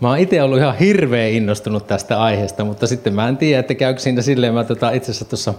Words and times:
Mä 0.00 0.08
oon 0.08 0.18
itse 0.18 0.42
ollut 0.42 0.58
ihan 0.58 0.78
hirveän 0.78 1.30
innostunut 1.30 1.86
tästä 1.86 2.22
aiheesta, 2.22 2.64
mutta 2.64 2.86
sitten 2.86 3.14
mä 3.14 3.28
en 3.28 3.36
tiedä, 3.36 3.60
että 3.60 3.74
käykö 3.74 4.00
siinä 4.00 4.22
silleen. 4.22 4.54
Mä 4.54 4.64
tota, 4.64 4.90
itse 4.90 5.10
asiassa 5.10 5.24
tuossa 5.24 5.54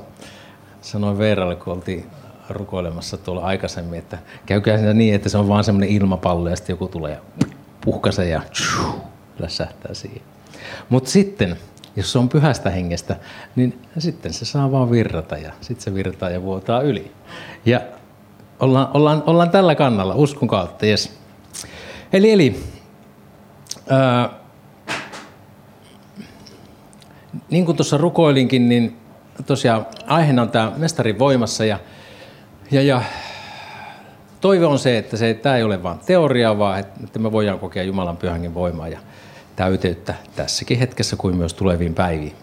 sanoin 0.81 1.17
Veeralle, 1.17 1.55
kun 1.55 1.73
oltiin 1.73 2.05
rukoilemassa 2.49 3.17
tuolla 3.17 3.41
aikaisemmin, 3.41 3.99
että 3.99 4.17
käykää 4.45 4.77
siinä 4.77 4.93
niin, 4.93 5.15
että 5.15 5.29
se 5.29 5.37
on 5.37 5.47
vaan 5.47 5.63
semmoinen 5.63 5.89
ilmapallo 5.89 6.49
ja 6.49 6.55
sitten 6.55 6.73
joku 6.73 6.87
tulee 6.87 7.11
ja 7.11 7.47
puhkaisee 7.81 8.29
ja 8.29 8.41
lässähtää 9.39 9.93
siihen. 9.93 10.21
Mutta 10.89 11.09
sitten, 11.09 11.57
jos 11.95 12.11
se 12.11 12.20
on 12.20 12.29
pyhästä 12.29 12.70
hengestä, 12.70 13.15
niin 13.55 13.81
sitten 13.97 14.33
se 14.33 14.45
saa 14.45 14.71
vaan 14.71 14.91
virrata 14.91 15.38
ja 15.38 15.52
sitten 15.61 15.83
se 15.83 15.93
virtaa 15.93 16.29
ja 16.29 16.41
vuotaa 16.41 16.81
yli. 16.81 17.11
Ja 17.65 17.81
ollaan, 18.59 18.88
ollaan, 18.93 19.23
ollaan 19.25 19.49
tällä 19.49 19.75
kannalla 19.75 20.15
uskon 20.15 20.47
kautta, 20.47 20.86
yes. 20.86 21.13
Eli, 22.13 22.31
eli 22.31 22.63
niin 27.50 27.65
kuin 27.65 27.78
tuossa 27.78 27.97
rukoilinkin, 27.97 28.69
niin 28.69 28.97
tosiaan 29.46 29.86
aiheena 30.07 30.41
on 30.41 30.50
tämä 30.50 30.71
mestarin 30.77 31.19
voimassa 31.19 31.65
ja, 31.65 31.79
ja, 32.72 32.81
ja 32.81 33.02
toive 34.41 34.66
on 34.66 34.80
se, 34.80 34.97
että 34.97 35.17
se, 35.17 35.33
tämä 35.33 35.58
ei 35.58 35.63
ole 35.63 35.83
vain 35.83 36.00
teoriaa, 36.05 36.58
vaan 36.58 36.80
että 36.80 37.19
me 37.19 37.31
voidaan 37.31 37.59
kokea 37.59 37.83
Jumalan 37.83 38.17
pyhänkin 38.17 38.53
voimaa 38.53 38.88
ja 38.88 39.00
täyteyttä 39.55 40.13
tässäkin 40.36 40.80
hetkessä 40.80 41.16
kuin 41.16 41.38
myös 41.38 41.53
tuleviin 41.53 41.94
päiviin. 41.94 42.36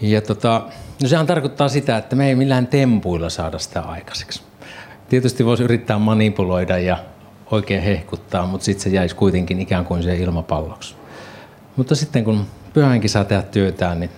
Ja 0.00 0.20
tota, 0.20 0.62
no 1.02 1.08
sehän 1.08 1.26
tarkoittaa 1.26 1.68
sitä, 1.68 1.96
että 1.96 2.16
me 2.16 2.28
ei 2.28 2.34
millään 2.34 2.66
tempuilla 2.66 3.30
saada 3.30 3.58
sitä 3.58 3.80
aikaiseksi. 3.80 4.42
Tietysti 5.08 5.44
voisi 5.44 5.62
yrittää 5.62 5.98
manipuloida 5.98 6.78
ja 6.78 6.98
oikein 7.50 7.82
hehkuttaa, 7.82 8.46
mutta 8.46 8.64
sitten 8.64 8.82
se 8.82 8.90
jäisi 8.90 9.16
kuitenkin 9.16 9.60
ikään 9.60 9.84
kuin 9.84 10.02
se 10.02 10.16
ilmapalloksi. 10.16 10.94
Mutta 11.76 11.94
sitten 11.94 12.24
kun 12.24 12.46
pyhänkin 12.72 13.10
saa 13.10 13.24
tehdä 13.24 13.42
työtään, 13.42 14.00
niin 14.00 14.10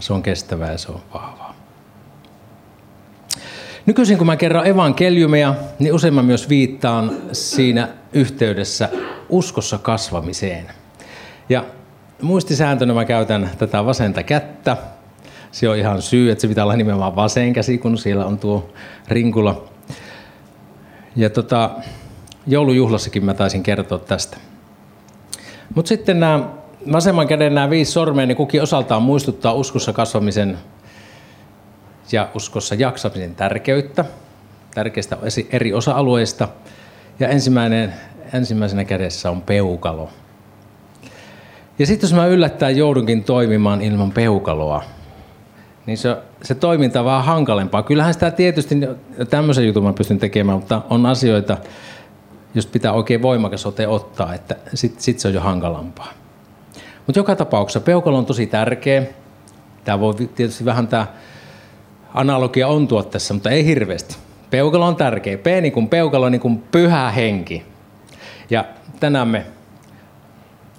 se 0.00 0.12
on 0.12 0.22
kestävää 0.22 0.72
ja 0.72 0.78
se 0.78 0.92
on 0.92 1.00
vahvaa. 1.14 1.54
Nykyisin 3.86 4.18
kun 4.18 4.26
mä 4.26 4.36
kerron 4.36 4.66
evankeliumia, 4.66 5.54
niin 5.78 5.94
usein 5.94 6.14
mä 6.14 6.22
myös 6.22 6.48
viittaan 6.48 7.12
siinä 7.32 7.88
yhteydessä 8.12 8.88
uskossa 9.28 9.78
kasvamiseen. 9.78 10.66
Ja 11.48 11.64
muistisääntönä 12.22 12.94
mä 12.94 13.04
käytän 13.04 13.50
tätä 13.58 13.86
vasenta 13.86 14.22
kättä. 14.22 14.76
Se 15.52 15.68
on 15.68 15.76
ihan 15.76 16.02
syy, 16.02 16.30
että 16.30 16.42
se 16.42 16.48
pitää 16.48 16.64
olla 16.64 16.76
nimenomaan 16.76 17.16
vasen 17.16 17.52
käsi, 17.52 17.78
kun 17.78 17.98
siellä 17.98 18.26
on 18.26 18.38
tuo 18.38 18.72
rinkula. 19.08 19.68
Ja 21.16 21.30
tota, 21.30 21.70
joulujuhlassakin 22.48 23.24
mä 23.24 23.34
taisin 23.34 23.62
kertoa 23.62 23.98
tästä. 23.98 24.36
Mutta 25.74 25.88
sitten 25.88 26.20
nämä 26.20 26.48
vasemman 26.92 27.26
käden 27.26 27.54
nämä 27.54 27.70
viisi 27.70 27.92
sormea, 27.92 28.26
niin 28.26 28.36
kukin 28.36 28.62
osaltaan 28.62 29.02
muistuttaa 29.02 29.52
uskossa 29.52 29.92
kasvamisen 29.92 30.58
ja 32.12 32.28
uskossa 32.34 32.74
jaksamisen 32.74 33.34
tärkeyttä, 33.34 34.04
tärkeistä 34.74 35.16
eri 35.52 35.72
osa-alueista. 35.72 36.48
Ja 37.20 37.28
ensimmäinen, 37.28 37.94
ensimmäisenä 38.34 38.84
kädessä 38.84 39.30
on 39.30 39.42
peukalo. 39.42 40.08
Ja 41.78 41.86
sitten 41.86 42.06
jos 42.06 42.14
mä 42.14 42.26
yllättäen 42.26 42.76
joudunkin 42.76 43.24
toimimaan 43.24 43.82
ilman 43.82 44.12
peukaloa, 44.12 44.82
niin 45.86 45.98
se, 45.98 46.16
se 46.42 46.54
toiminta 46.54 47.00
on 47.00 47.06
vähän 47.06 47.24
hankalempaa. 47.24 47.82
Kyllähän 47.82 48.14
sitä 48.14 48.30
tietysti 48.30 48.74
tämmöisen 49.30 49.66
jutun 49.66 49.84
mä 49.84 49.92
pystyn 49.92 50.18
tekemään, 50.18 50.58
mutta 50.58 50.82
on 50.90 51.06
asioita, 51.06 51.56
jos 52.54 52.66
pitää 52.66 52.92
oikein 52.92 53.22
voimakas 53.22 53.66
ote 53.66 53.88
ottaa, 53.88 54.34
että 54.34 54.56
sitten 54.74 55.02
sit 55.02 55.18
se 55.18 55.28
on 55.28 55.34
jo 55.34 55.40
hankalampaa. 55.40 56.12
Mutta 57.06 57.18
joka 57.18 57.36
tapauksessa 57.36 57.80
peukalo 57.80 58.18
on 58.18 58.26
tosi 58.26 58.46
tärkeä. 58.46 59.02
Tämä 59.84 60.00
voi 60.00 60.14
tietysti 60.14 60.64
vähän 60.64 60.88
tämä 60.88 61.06
analogia 62.14 62.68
ontua 62.68 63.02
tässä, 63.02 63.34
mutta 63.34 63.50
ei 63.50 63.64
hirveästi. 63.64 64.16
Peukalo 64.50 64.86
on 64.86 64.96
tärkeä. 64.96 65.38
P 65.38 65.46
niin 65.60 65.72
kuin 65.72 65.88
peukalo 65.88 66.28
niin 66.28 66.40
kuin 66.40 66.58
pyhä 66.58 67.10
henki. 67.10 67.64
Ja 68.50 68.64
tänään 69.00 69.28
me, 69.28 69.46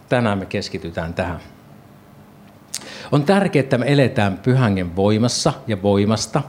tänään 0.10 0.38
me 0.38 0.46
keskitytään 0.46 1.14
tähän. 1.14 1.40
On 3.12 3.24
tärkeää, 3.24 3.64
että 3.64 3.78
me 3.78 3.94
eletään 3.94 4.38
pyhängen 4.38 4.96
voimassa 4.96 5.54
ja 5.68 5.82
voimasta 5.82 6.42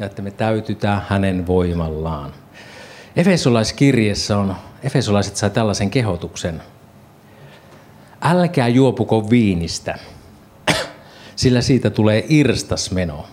ja 0.00 0.06
että 0.06 0.22
me 0.22 0.30
täytytään 0.30 1.02
hänen 1.08 1.46
voimallaan. 1.46 2.32
Efesolaiskirjassa 3.16 4.38
on, 4.38 4.56
Efesolaiset 4.82 5.36
sai 5.36 5.50
tällaisen 5.50 5.90
kehotuksen– 5.90 6.62
älkää 8.22 8.68
juopuko 8.68 9.30
viinistä, 9.30 9.98
sillä 11.36 11.60
siitä 11.60 11.90
tulee 11.90 12.24
irstasmeno, 12.28 13.24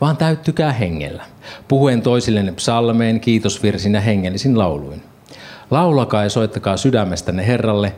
vaan 0.00 0.16
täyttykää 0.16 0.72
hengellä, 0.72 1.24
puhuen 1.68 2.02
toisillenne 2.02 2.52
psalmeen, 2.52 3.20
kiitosvirsin 3.20 3.94
ja 3.94 4.00
hengellisin 4.00 4.58
lauluin. 4.58 5.02
Laulakaa 5.70 6.22
ja 6.22 6.30
soittakaa 6.30 6.76
sydämestänne 6.76 7.46
Herralle, 7.46 7.92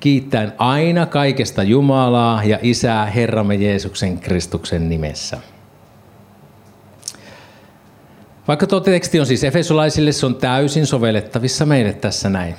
kiittäen 0.00 0.52
aina 0.58 1.06
kaikesta 1.06 1.62
Jumalaa 1.62 2.44
ja 2.44 2.58
Isää 2.62 3.06
Herramme 3.06 3.54
Jeesuksen 3.54 4.18
Kristuksen 4.18 4.88
nimessä. 4.88 5.38
Vaikka 8.48 8.66
tuo 8.66 8.80
teksti 8.80 9.20
on 9.20 9.26
siis 9.26 9.44
efesolaisille, 9.44 10.12
se 10.12 10.26
on 10.26 10.34
täysin 10.34 10.86
sovellettavissa 10.86 11.66
meille 11.66 11.92
tässä 11.92 12.28
näin. 12.28 12.54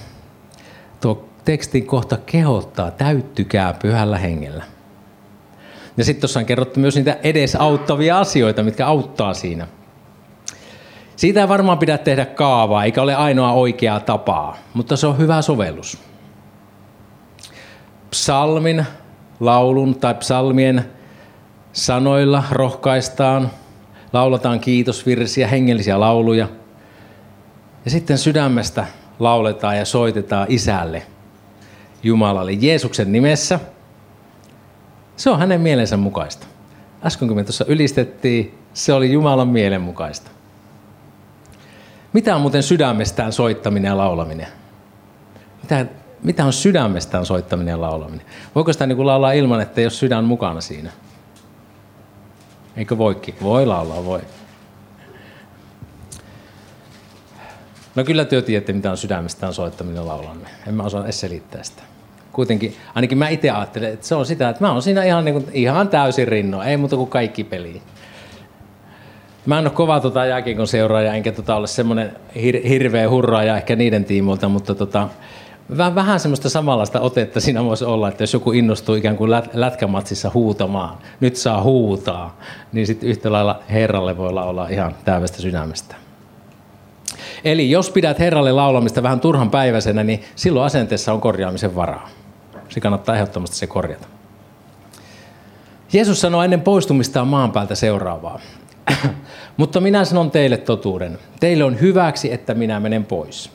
Tuo 1.01 1.29
tekstin 1.45 1.85
kohta 1.85 2.17
kehottaa, 2.25 2.91
täyttykää 2.91 3.73
pyhällä 3.73 4.17
hengellä. 4.17 4.63
Ja 5.97 6.03
sitten 6.03 6.21
tuossa 6.21 6.39
on 6.39 6.45
kerrottu 6.45 6.79
myös 6.79 6.95
niitä 6.95 7.17
edesauttavia 7.23 8.19
asioita, 8.19 8.63
mitkä 8.63 8.87
auttaa 8.87 9.33
siinä. 9.33 9.67
Siitä 11.15 11.41
ei 11.41 11.47
varmaan 11.47 11.79
pidä 11.79 11.97
tehdä 11.97 12.25
kaavaa, 12.25 12.83
eikä 12.83 13.01
ole 13.01 13.15
ainoa 13.15 13.51
oikeaa 13.51 13.99
tapaa, 13.99 14.57
mutta 14.73 14.97
se 14.97 15.07
on 15.07 15.17
hyvä 15.17 15.41
sovellus. 15.41 15.97
Psalmin, 18.09 18.85
laulun 19.39 19.99
tai 19.99 20.13
psalmien 20.13 20.85
sanoilla 21.73 22.43
rohkaistaan, 22.51 23.51
laulataan 24.13 24.59
kiitosvirsiä, 24.59 25.47
hengellisiä 25.47 25.99
lauluja. 25.99 26.47
Ja 27.85 27.91
sitten 27.91 28.17
sydämestä 28.17 28.85
lauletaan 29.19 29.77
ja 29.77 29.85
soitetaan 29.85 30.47
isälle– 30.49 31.03
Jumalalle 32.03 32.51
Jeesuksen 32.51 33.11
nimessä. 33.11 33.59
Se 35.15 35.29
on 35.29 35.39
hänen 35.39 35.61
mielensä 35.61 35.97
mukaista. 35.97 36.47
Äsken 37.05 37.27
kun 37.27 37.37
me 37.37 37.43
tuossa 37.43 37.65
ylistettiin, 37.67 38.57
se 38.73 38.93
oli 38.93 39.11
Jumalan 39.11 39.47
mielen 39.47 39.81
mukaista. 39.81 40.31
Mitä 42.13 42.35
on 42.35 42.41
muuten 42.41 42.63
sydämestään 42.63 43.33
soittaminen 43.33 43.89
ja 43.89 43.97
laulaminen? 43.97 44.47
Mitä, 45.61 45.85
mitä 46.23 46.45
on 46.45 46.53
sydämestään 46.53 47.25
soittaminen 47.25 47.71
ja 47.71 47.81
laulaminen? 47.81 48.25
Voiko 48.55 48.73
sitä 48.73 48.85
niin 48.85 49.05
laulaa 49.05 49.31
ilman, 49.31 49.61
että 49.61 49.81
ei 49.81 49.85
ole 49.85 49.91
sydän 49.91 50.23
mukana 50.23 50.61
siinä? 50.61 50.91
Eikö 52.77 52.97
voikin? 52.97 53.35
Voi 53.41 53.65
laulaa, 53.65 54.05
voi. 54.05 54.21
No 57.95 58.03
kyllä 58.03 58.25
työ 58.25 58.41
tiedätte, 58.41 58.73
mitä 58.73 58.91
on 58.91 58.97
sydämestään 58.97 59.53
soittaminen 59.53 60.01
ja 60.01 60.07
laulaminen. 60.07 60.51
En 60.67 60.73
mä 60.73 60.83
osaa 60.83 61.03
edes 61.03 61.19
selittää 61.19 61.63
sitä 61.63 61.83
kuitenkin, 62.37 62.75
ainakin 62.95 63.17
mä 63.17 63.29
itse 63.29 63.49
ajattelen, 63.49 63.93
että 63.93 64.07
se 64.07 64.15
on 64.15 64.25
sitä, 64.25 64.49
että 64.49 64.63
mä 64.63 64.71
oon 64.71 64.81
siinä 64.81 65.03
ihan, 65.03 65.25
niin 65.25 65.33
kuin, 65.33 65.45
ihan 65.53 65.87
täysin 65.87 66.27
rinno, 66.27 66.63
ei 66.63 66.77
muuta 66.77 66.95
kuin 66.95 67.09
kaikki 67.09 67.43
peliin. 67.43 67.81
Mä 69.45 69.59
en 69.59 69.65
ole 69.65 69.73
kova 69.73 69.99
tota 69.99 70.25
jääkiekon 70.25 70.67
seuraaja, 70.67 71.13
enkä 71.13 71.31
tota 71.31 71.55
ole 71.55 71.67
semmoinen 71.67 72.11
hir- 72.35 72.67
hirveä 72.67 73.09
hurraaja 73.09 73.57
ehkä 73.57 73.75
niiden 73.75 74.05
tiimoilta, 74.05 74.49
mutta 74.49 74.75
tota, 74.75 75.09
vähän, 75.77 76.19
semmoista 76.19 76.49
samanlaista 76.49 76.99
otetta 76.99 77.39
siinä 77.39 77.63
voisi 77.63 77.85
olla, 77.85 78.09
että 78.09 78.23
jos 78.23 78.33
joku 78.33 78.51
innostuu 78.51 78.95
ikään 78.95 79.17
kuin 79.17 79.31
lät- 79.31 79.49
lätkämatsissa 79.53 80.31
huutamaan, 80.33 80.97
nyt 81.19 81.35
saa 81.35 81.63
huutaa, 81.63 82.39
niin 82.71 82.87
sitten 82.87 83.09
yhtä 83.09 83.31
lailla 83.31 83.59
Herralle 83.69 84.17
voi 84.17 84.27
olla 84.27 84.67
ihan 84.67 84.95
täydestä 85.05 85.41
sydämestä. 85.41 85.95
Eli 87.43 87.71
jos 87.71 87.89
pidät 87.89 88.19
Herralle 88.19 88.51
laulamista 88.51 89.03
vähän 89.03 89.19
turhan 89.19 89.51
päiväisenä, 89.51 90.03
niin 90.03 90.23
silloin 90.35 90.65
asenteessa 90.65 91.13
on 91.13 91.21
korjaamisen 91.21 91.75
varaa 91.75 92.09
se 92.69 92.79
kannattaa 92.79 93.15
ehdottomasti 93.15 93.55
se 93.55 93.67
korjata. 93.67 94.07
Jeesus 95.93 96.21
sanoi 96.21 96.45
ennen 96.45 96.61
poistumistaan 96.61 97.27
maan 97.27 97.51
päältä 97.51 97.75
seuraavaa. 97.75 98.39
Mutta 99.57 99.79
minä 99.79 100.05
sanon 100.05 100.31
teille 100.31 100.57
totuuden. 100.57 101.19
Teille 101.39 101.63
on 101.63 101.81
hyväksi, 101.81 102.33
että 102.33 102.53
minä 102.53 102.79
menen 102.79 103.05
pois. 103.05 103.51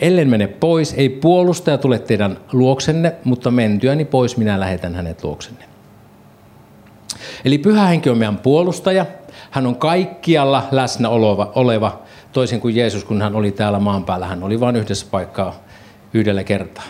Ellen 0.00 0.28
mene 0.30 0.46
pois, 0.46 0.94
ei 0.94 1.08
puolustaja 1.08 1.78
tule 1.78 1.98
teidän 1.98 2.38
luoksenne, 2.52 3.14
mutta 3.24 3.50
mentyäni 3.50 4.04
pois 4.04 4.36
minä 4.36 4.60
lähetän 4.60 4.94
hänet 4.94 5.24
luoksenne. 5.24 5.64
Eli 7.44 7.58
pyhä 7.58 7.86
henki 7.86 8.10
on 8.10 8.18
meidän 8.18 8.38
puolustaja. 8.38 9.06
Hän 9.50 9.66
on 9.66 9.76
kaikkialla 9.76 10.68
läsnä 10.70 11.08
oleva, 11.08 11.52
oleva, 11.54 12.02
toisin 12.32 12.60
kuin 12.60 12.76
Jeesus, 12.76 13.04
kun 13.04 13.22
hän 13.22 13.34
oli 13.34 13.50
täällä 13.50 13.78
maan 13.78 14.04
päällä. 14.04 14.26
Hän 14.26 14.42
oli 14.42 14.60
vain 14.60 14.76
yhdessä 14.76 15.06
paikkaa 15.10 15.54
yhdellä 16.14 16.44
kertaa. 16.44 16.84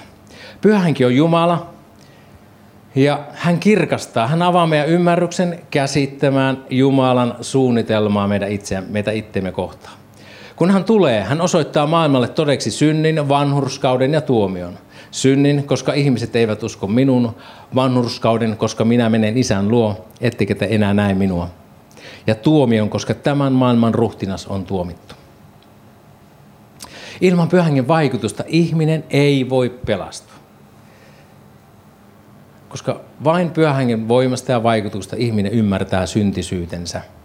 Pyhänkin 0.61 1.07
on 1.07 1.17
Jumala, 1.17 1.77
Ja 2.97 3.21
hän 3.33 3.61
kirkastaa, 3.61 4.27
hän 4.27 4.43
avaa 4.43 4.67
meidän 4.67 4.89
ymmärryksen 4.89 5.59
käsittämään 5.71 6.65
Jumalan 6.71 7.35
suunnitelmaa 7.41 8.29
meidän 8.29 8.53
itseä, 8.53 8.83
meitä 8.89 9.11
itteemme 9.11 9.53
kohtaan. 9.53 9.96
Kun 10.57 10.71
hän 10.71 10.85
tulee, 10.85 11.23
hän 11.23 11.41
osoittaa 11.41 11.87
maailmalle 11.87 12.29
todeksi 12.29 12.71
synnin, 12.71 13.29
vanhurskauden 13.29 14.13
ja 14.13 14.21
tuomion. 14.21 14.79
Synnin, 15.11 15.65
koska 15.65 15.93
ihmiset 15.93 16.37
eivät 16.37 16.63
usko 16.63 16.87
minun, 16.87 17.37
vanhurskauden, 17.75 18.57
koska 18.57 18.85
minä 18.85 19.09
menen 19.09 19.39
isän 19.39 19.69
luo, 19.69 20.07
ettekä 20.21 20.55
te 20.55 20.69
enää 20.71 20.95
näe 20.95 21.15
minua. 21.15 21.49
Ja 22.27 22.35
tuomion, 22.35 22.91
koska 22.91 23.15
tämän 23.15 23.53
maailman 23.53 23.95
ruhtinas 23.95 24.47
on 24.47 24.65
tuomittu. 24.65 25.15
Ilman 27.21 27.49
pyhängen 27.49 27.89
vaikutusta 27.89 28.45
ihminen 28.47 29.05
ei 29.11 29.51
voi 29.51 29.71
pelastua. 29.87 30.37
Koska 32.69 33.01
vain 33.25 33.51
pyhängen 33.51 34.09
voimasta 34.09 34.53
ja 34.53 34.63
vaikutusta 34.63 35.17
ihminen 35.19 35.53
ymmärtää 35.53 36.07
syntisyytensä– 36.07 37.03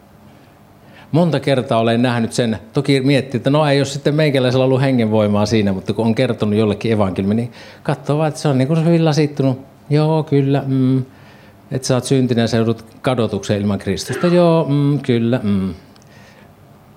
monta 1.12 1.40
kertaa 1.40 1.80
olen 1.80 2.02
nähnyt 2.02 2.34
sen, 2.34 2.58
toki 2.74 3.02
miettii, 3.02 3.38
että 3.38 3.50
no 3.50 3.68
ei 3.68 3.80
ole 3.80 3.86
sitten 3.86 4.16
meikäläisellä 4.16 4.66
ollut 4.66 4.82
hengenvoimaa 4.82 5.46
siinä, 5.46 5.74
mutta 5.74 5.94
kun 5.94 6.06
on 6.06 6.16
kertonut 6.16 6.56
jollekin 6.56 6.92
evankeliumi, 6.92 7.36
niin 7.36 7.52
katsoo 7.84 8.18
vaan, 8.18 8.28
että 8.28 8.40
se 8.40 8.48
on 8.48 8.58
niin 8.58 8.68
kuin 8.68 8.86
hyvin 8.86 9.06
lasittunut. 9.06 9.62
Joo, 9.90 10.24
kyllä, 10.24 10.64
mm. 10.68 11.06
että 11.72 11.88
sä 11.88 11.96
oot 11.96 12.04
syntinen 12.04 12.42
ja 12.42 12.48
sä 12.48 12.58
joudut 12.58 12.86
kadotukseen 13.02 13.62
ilman 13.62 13.80
Kristusta. 13.80 14.28
Joo, 14.28 14.66
mm, 14.70 15.00
kyllä, 15.00 15.40
mm. 15.44 15.74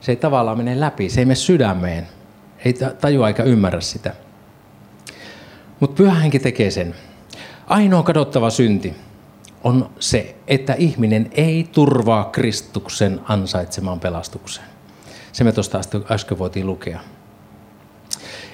Se 0.01 0.13
ei 0.13 0.17
tavallaan 0.17 0.57
mene 0.57 0.81
läpi, 0.81 1.09
se 1.09 1.21
ei 1.21 1.25
mene 1.25 1.35
sydämeen. 1.35 2.07
Ei 2.65 2.75
tajua 3.01 3.29
eikä 3.29 3.43
ymmärrä 3.43 3.81
sitä. 3.81 4.13
Mutta 5.81 5.97
pyhä 5.97 6.15
henki 6.15 6.39
tekee 6.39 6.71
sen. 6.71 6.95
Ainoa 7.67 8.03
kadottava 8.03 8.51
synti 8.51 8.95
on 9.65 9.91
se, 10.01 10.37
että 10.47 10.75
ihminen 10.75 11.31
ei 11.33 11.69
turvaa 11.73 12.25
Kristuksen 12.25 13.21
ansaitsemaan 13.29 14.01
pelastukseen. 14.01 14.67
Se 15.33 15.45
me 15.45 15.53
tuosta 15.53 15.81
äsken 16.11 16.39
voitiin 16.39 16.67
lukea. 16.67 17.01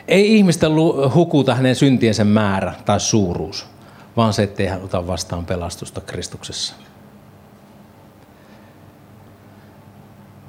Ei 0.08 0.36
ihmistä 0.36 0.66
hukuta 1.14 1.54
hänen 1.54 1.76
syntiensä 1.76 2.24
määrä 2.24 2.74
tai 2.84 3.00
suuruus, 3.00 3.66
vaan 4.16 4.32
se, 4.32 4.42
ettei 4.42 4.66
hän 4.66 4.82
ota 4.82 5.06
vastaan 5.06 5.46
pelastusta 5.46 6.00
Kristuksessa. 6.00 6.74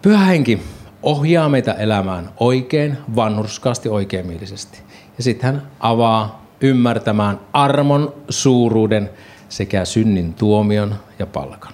Pyhä 0.02 0.26
henki 0.26 0.62
ohjaa 1.04 1.50
meitä 1.50 1.74
elämään 1.74 2.30
oikein, 2.40 2.98
vanhurskaasti, 3.16 3.90
oikeamielisesti. 3.90 4.82
Ja 5.18 5.24
sitten 5.24 5.54
hän 5.54 5.68
avaa 5.80 6.46
ymmärtämään 6.62 7.40
armon 7.54 8.14
suuruuden 8.30 9.10
sekä 9.52 9.86
synnin 9.86 10.34
tuomion 10.34 10.96
ja 11.20 11.26
palkan. 11.26 11.74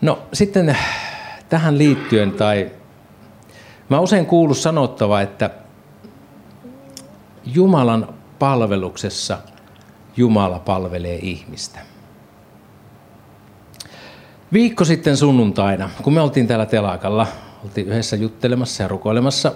No 0.00 0.22
sitten 0.32 0.76
tähän 1.48 1.78
liittyen, 1.78 2.32
tai 2.32 2.70
mä 3.88 4.00
usein 4.00 4.26
kuullut 4.26 4.58
sanottava, 4.58 5.20
että 5.20 5.50
Jumalan 7.44 8.14
palveluksessa 8.38 9.38
Jumala 10.16 10.58
palvelee 10.58 11.16
ihmistä. 11.16 11.78
Viikko 14.52 14.84
sitten 14.84 15.16
sunnuntaina, 15.16 15.90
kun 16.02 16.12
me 16.12 16.20
oltiin 16.20 16.46
täällä 16.46 16.66
telakalla, 16.66 17.26
oltiin 17.64 17.88
yhdessä 17.88 18.16
juttelemassa 18.16 18.82
ja 18.82 18.88
rukoilemassa 18.88 19.52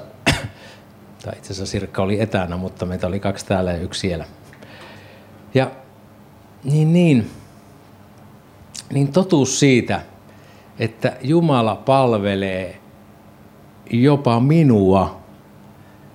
tai 1.27 1.39
itse 1.39 1.53
asiassa 1.53 1.71
Sirkka 1.71 2.03
oli 2.03 2.21
etänä, 2.21 2.57
mutta 2.57 2.87
meitä 2.87 3.07
oli 3.07 3.21
kaksi 3.21 3.47
täällä 3.47 3.73
ja 3.73 3.79
yksi 3.79 4.01
siellä. 4.01 4.25
Ja 5.55 5.71
niin, 6.65 6.93
niin, 6.93 7.31
niin 8.93 9.13
totuus 9.13 9.61
siitä, 9.61 10.01
että 10.79 11.17
Jumala 11.23 11.77
palvelee 11.77 12.81
jopa 13.91 14.41
minua, 14.41 15.21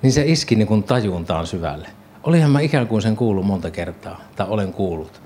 niin 0.01 0.13
se 0.13 0.23
iski 0.25 0.55
niin 0.55 0.67
kuin 0.67 0.83
tajuntaan 0.83 1.47
syvälle. 1.47 1.87
Olihan 2.23 2.51
mä 2.51 2.59
ikään 2.59 2.87
kuin 2.87 3.01
sen 3.01 3.15
kuullut 3.15 3.45
monta 3.45 3.71
kertaa, 3.71 4.21
tai 4.35 4.47
olen 4.49 4.73
kuullut. 4.73 5.21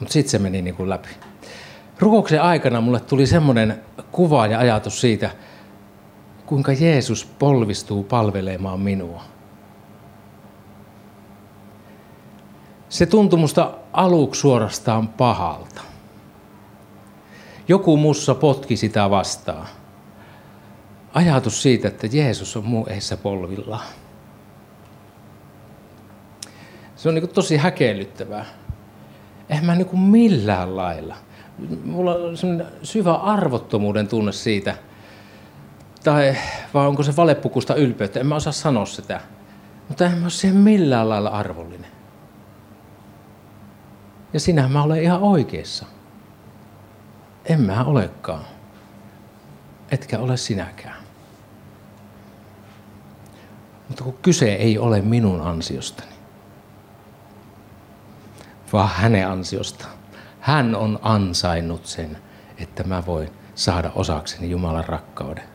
Mutta 0.00 0.12
sitten 0.12 0.30
se 0.30 0.38
meni 0.38 0.62
niin 0.62 0.74
kuin 0.74 0.88
läpi. 0.88 1.08
Rukouksen 1.98 2.42
aikana 2.42 2.80
mulle 2.80 3.00
tuli 3.00 3.26
semmoinen 3.26 3.80
kuva 4.12 4.46
ja 4.46 4.58
ajatus 4.58 5.00
siitä, 5.00 5.30
kuinka 6.52 6.72
Jeesus 6.72 7.24
polvistuu 7.38 8.02
palvelemaan 8.04 8.80
minua. 8.80 9.22
Se 12.88 13.06
tuntui 13.06 13.38
musta 13.38 13.74
aluksi 13.92 14.40
suorastaan 14.40 15.08
pahalta. 15.08 15.80
Joku 17.68 17.96
mussa 17.96 18.34
potki 18.34 18.76
sitä 18.76 19.10
vastaan. 19.10 19.66
Ajatus 21.14 21.62
siitä, 21.62 21.88
että 21.88 22.06
Jeesus 22.12 22.56
on 22.56 22.64
muu 22.64 22.86
eissä 22.86 23.16
polvilla. 23.16 23.80
Se 26.96 27.08
on 27.08 27.14
niin 27.14 27.28
tosi 27.28 27.56
häkellyttävää. 27.56 28.44
Eihän 29.48 29.66
mä 29.66 29.74
niin 29.74 29.98
millään 29.98 30.76
lailla. 30.76 31.16
Mulla 31.84 32.14
on 32.14 32.36
syvä 32.82 33.14
arvottomuuden 33.14 34.08
tunne 34.08 34.32
siitä– 34.32 34.76
tai 36.04 36.36
vai 36.74 36.86
onko 36.86 37.02
se 37.02 37.16
valepukusta 37.16 37.74
ylpeyttä, 37.74 38.20
en 38.20 38.26
mä 38.26 38.34
osaa 38.34 38.52
sanoa 38.52 38.86
sitä. 38.86 39.20
Mutta 39.88 40.06
en 40.06 40.18
mä 40.18 40.22
ole 40.24 40.30
siihen 40.30 40.56
millään 40.56 41.08
lailla 41.08 41.28
arvollinen. 41.28 41.90
Ja 44.32 44.40
sinä 44.40 44.68
mä 44.68 44.82
olen 44.82 45.02
ihan 45.02 45.22
oikeassa. 45.22 45.86
En 47.44 47.60
mä 47.60 47.84
olekaan. 47.84 48.44
Etkä 49.90 50.18
ole 50.18 50.36
sinäkään. 50.36 51.02
Mutta 53.88 54.04
kun 54.04 54.18
kyse 54.22 54.54
ei 54.54 54.78
ole 54.78 55.00
minun 55.00 55.40
ansiostani, 55.40 56.12
vaan 58.72 58.88
hänen 58.88 59.28
ansiostaan. 59.28 59.92
Hän 60.40 60.74
on 60.74 60.98
ansainnut 61.02 61.86
sen, 61.86 62.18
että 62.58 62.84
mä 62.84 63.06
voin 63.06 63.30
saada 63.54 63.90
osakseni 63.94 64.50
Jumalan 64.50 64.84
rakkauden. 64.84 65.51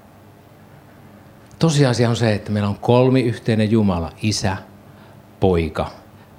Tosiasia 1.59 2.09
on 2.09 2.15
se, 2.15 2.33
että 2.33 2.51
meillä 2.51 2.69
on 2.69 2.79
kolmi 2.81 3.21
yhteinen 3.21 3.71
Jumala, 3.71 4.11
isä, 4.21 4.57
poika, 5.39 5.91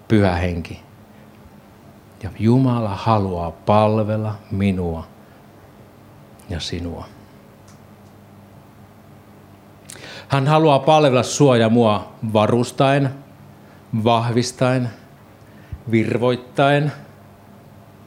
pyhä 0.08 0.32
henki. 0.32 0.80
Ja 2.22 2.30
Jumala 2.38 2.94
haluaa 2.94 3.50
palvella 3.50 4.34
minua 4.50 5.06
ja 6.50 6.60
sinua. 6.60 7.06
Hän 10.28 10.46
haluaa 10.46 10.78
palvella 10.78 11.22
sua 11.22 11.56
ja 11.56 11.68
mua 11.68 12.12
varustaen, 12.32 13.10
vahvistaen, 14.04 14.90
virvoittaen, 15.90 16.92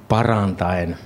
parantaen, 0.08 0.98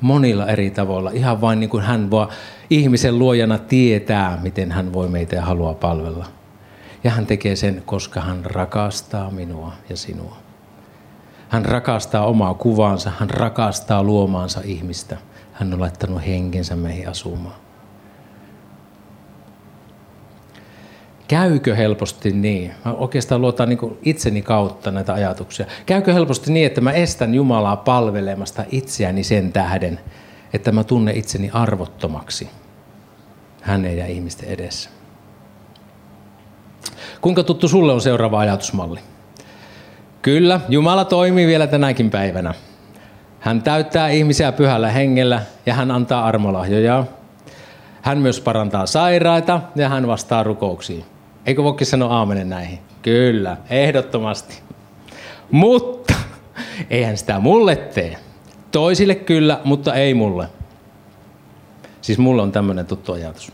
monilla 0.00 0.46
eri 0.46 0.70
tavoilla. 0.70 1.10
Ihan 1.10 1.40
vain 1.40 1.60
niin 1.60 1.70
kuin 1.70 1.82
hän 1.82 2.10
vaan 2.10 2.28
ihmisen 2.72 3.18
luojana 3.18 3.58
tietää, 3.58 4.38
miten 4.42 4.72
hän 4.72 4.92
voi 4.92 5.08
meitä 5.08 5.36
ja 5.36 5.42
haluaa 5.42 5.74
palvella. 5.74 6.26
Ja 7.04 7.10
hän 7.10 7.26
tekee 7.26 7.56
sen, 7.56 7.82
koska 7.86 8.20
hän 8.20 8.44
rakastaa 8.44 9.30
minua 9.30 9.72
ja 9.88 9.96
sinua. 9.96 10.36
Hän 11.48 11.64
rakastaa 11.64 12.26
omaa 12.26 12.54
kuvaansa, 12.54 13.12
hän 13.18 13.30
rakastaa 13.30 14.02
luomaansa 14.02 14.60
ihmistä. 14.64 15.16
Hän 15.52 15.74
on 15.74 15.80
laittanut 15.80 16.26
henkensä 16.26 16.76
meihin 16.76 17.08
asumaan. 17.08 17.54
Käykö 21.28 21.74
helposti 21.74 22.30
niin? 22.30 22.72
Mä 22.84 22.92
oikeastaan 22.92 23.40
luotan 23.40 23.68
niin 23.68 23.98
itseni 24.02 24.42
kautta 24.42 24.90
näitä 24.90 25.14
ajatuksia. 25.14 25.66
Käykö 25.86 26.12
helposti 26.12 26.52
niin, 26.52 26.66
että 26.66 26.80
mä 26.80 26.92
estän 26.92 27.34
Jumalaa 27.34 27.76
palvelemasta 27.76 28.64
itseäni 28.70 29.24
sen 29.24 29.52
tähden, 29.52 30.00
että 30.52 30.72
mä 30.72 30.84
tunnen 30.84 31.16
itseni 31.16 31.50
arvottomaksi– 31.52 32.48
hänen 33.62 33.98
ja 33.98 34.06
ihmisten 34.06 34.48
edessä. 34.48 34.90
Kuinka 37.20 37.42
tuttu 37.42 37.68
sulle 37.68 37.92
on 37.92 38.00
seuraava 38.00 38.38
ajatusmalli? 38.38 39.00
Kyllä, 40.22 40.60
Jumala 40.68 41.04
toimii 41.04 41.46
vielä 41.46 41.66
tänäkin 41.66 42.10
päivänä. 42.10 42.54
Hän 43.40 43.62
täyttää 43.62 44.08
ihmisiä 44.08 44.52
pyhällä 44.52 44.90
hengellä 44.90 45.42
ja 45.66 45.74
hän 45.74 45.90
antaa 45.90 46.26
armolahjoja. 46.26 47.04
Hän 48.02 48.18
myös 48.18 48.40
parantaa 48.40 48.86
sairaita 48.86 49.60
ja 49.76 49.88
hän 49.88 50.06
vastaa 50.06 50.42
rukouksiin. 50.42 51.04
Eikö 51.46 51.62
voikin 51.62 51.86
sanoa 51.86 52.16
aamenen 52.16 52.50
näihin? 52.50 52.78
Kyllä, 53.02 53.56
ehdottomasti. 53.70 54.60
Mutta 55.50 56.14
eihän 56.90 57.16
sitä 57.16 57.38
mulle 57.40 57.76
tee. 57.76 58.16
Toisille 58.70 59.14
kyllä, 59.14 59.60
mutta 59.64 59.94
ei 59.94 60.14
mulle. 60.14 60.48
Siis 62.02 62.18
mulla 62.18 62.42
on 62.42 62.52
tämmöinen 62.52 62.86
tuttu 62.86 63.12
ajatus. 63.12 63.52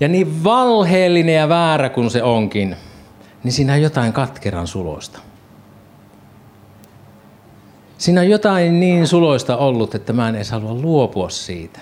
Ja 0.00 0.08
niin 0.08 0.44
valheellinen 0.44 1.34
ja 1.34 1.48
väärä 1.48 1.88
kuin 1.88 2.10
se 2.10 2.22
onkin, 2.22 2.76
niin 3.44 3.52
siinä 3.52 3.72
on 3.72 3.82
jotain 3.82 4.12
katkeran 4.12 4.66
suloista. 4.66 5.20
Siinä 7.98 8.20
on 8.20 8.30
jotain 8.30 8.80
niin 8.80 9.06
suloista 9.06 9.56
ollut, 9.56 9.94
että 9.94 10.12
mä 10.12 10.28
en 10.28 10.34
edes 10.34 10.50
halua 10.50 10.74
luopua 10.74 11.28
siitä. 11.28 11.80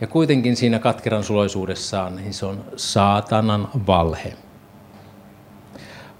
Ja 0.00 0.06
kuitenkin 0.06 0.56
siinä 0.56 0.78
katkeran 0.78 1.24
suloisuudessaan 1.24 2.16
niin 2.16 2.34
se 2.34 2.46
on 2.46 2.64
saatanan 2.76 3.68
valhe. 3.86 4.32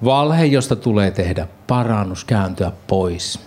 Valhe, 0.05 0.45
josta 0.45 0.77
tulee 0.77 1.11
tehdä 1.11 1.49
parannus, 1.67 2.25
kääntyä 2.25 2.73
pois. 2.87 3.41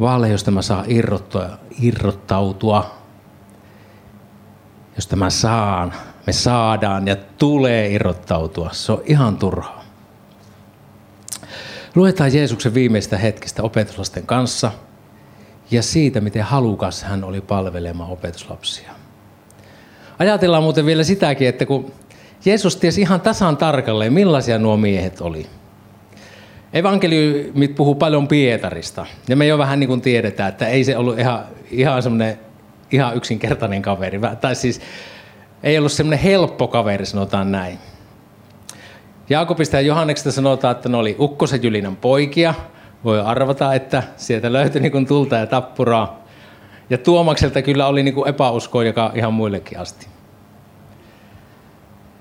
Valhe, 0.00 0.28
josta 0.28 0.50
mä 0.50 0.62
saan 0.62 0.84
irrottautua. 1.80 2.96
Josta 4.96 5.16
mä 5.16 5.30
saan, 5.30 5.92
me 6.26 6.32
saadaan 6.32 7.06
ja 7.06 7.16
tulee 7.16 7.88
irrottautua. 7.88 8.68
Se 8.72 8.92
on 8.92 9.02
ihan 9.06 9.36
turhaa. 9.36 9.84
Luetaan 11.94 12.34
Jeesuksen 12.34 12.74
viimeistä 12.74 13.18
hetkistä 13.18 13.62
opetuslasten 13.62 14.26
kanssa 14.26 14.72
ja 15.70 15.82
siitä, 15.82 16.20
miten 16.20 16.42
halukas 16.42 17.02
hän 17.02 17.24
oli 17.24 17.40
palvelemaan 17.40 18.10
opetuslapsia. 18.10 18.92
Ajatellaan 20.18 20.62
muuten 20.62 20.86
vielä 20.86 21.04
sitäkin, 21.04 21.48
että 21.48 21.66
kun 21.66 21.92
Jeesus 22.44 22.76
tiesi 22.76 23.00
ihan 23.00 23.20
tasan 23.20 23.56
tarkalleen, 23.56 24.12
millaisia 24.12 24.58
nuo 24.58 24.76
miehet 24.76 25.20
oli. 25.20 25.46
Evankeliumit 26.76 27.74
puhuu 27.74 27.94
paljon 27.94 28.28
Pietarista. 28.28 29.06
Ja 29.28 29.36
me 29.36 29.46
jo 29.46 29.58
vähän 29.58 29.80
niin 29.80 29.88
kuin 29.88 30.00
tiedetään, 30.00 30.48
että 30.48 30.66
ei 30.66 30.84
se 30.84 30.96
ollut 30.96 31.18
ihan, 31.18 31.44
ihan 31.70 32.02
semmoinen 32.02 32.38
ihan 32.92 33.16
yksinkertainen 33.16 33.82
kaveri. 33.82 34.20
Tai 34.40 34.54
siis 34.54 34.80
ei 35.62 35.78
ollut 35.78 35.92
semmoinen 35.92 36.18
helppo 36.18 36.68
kaveri, 36.68 37.06
sanotaan 37.06 37.52
näin. 37.52 37.78
Jaakobista 39.30 39.76
ja 39.76 39.80
Johanneksesta 39.80 40.32
sanotaan, 40.32 40.76
että 40.76 40.88
ne 40.88 40.96
oli 40.96 41.16
Ukkosen 41.18 41.62
Jylinän 41.62 41.96
poikia. 41.96 42.54
Voi 43.04 43.20
arvata, 43.20 43.74
että 43.74 44.02
sieltä 44.16 44.52
löytyi 44.52 44.80
niin 44.80 44.92
kuin 44.92 45.06
tulta 45.06 45.36
ja 45.36 45.46
tappuraa. 45.46 46.24
Ja 46.90 46.98
Tuomakselta 46.98 47.62
kyllä 47.62 47.86
oli 47.86 48.02
niin 48.02 48.28
epäuskoa, 48.28 48.84
joka 48.84 49.12
ihan 49.14 49.34
muillekin 49.34 49.78
asti. 49.78 50.06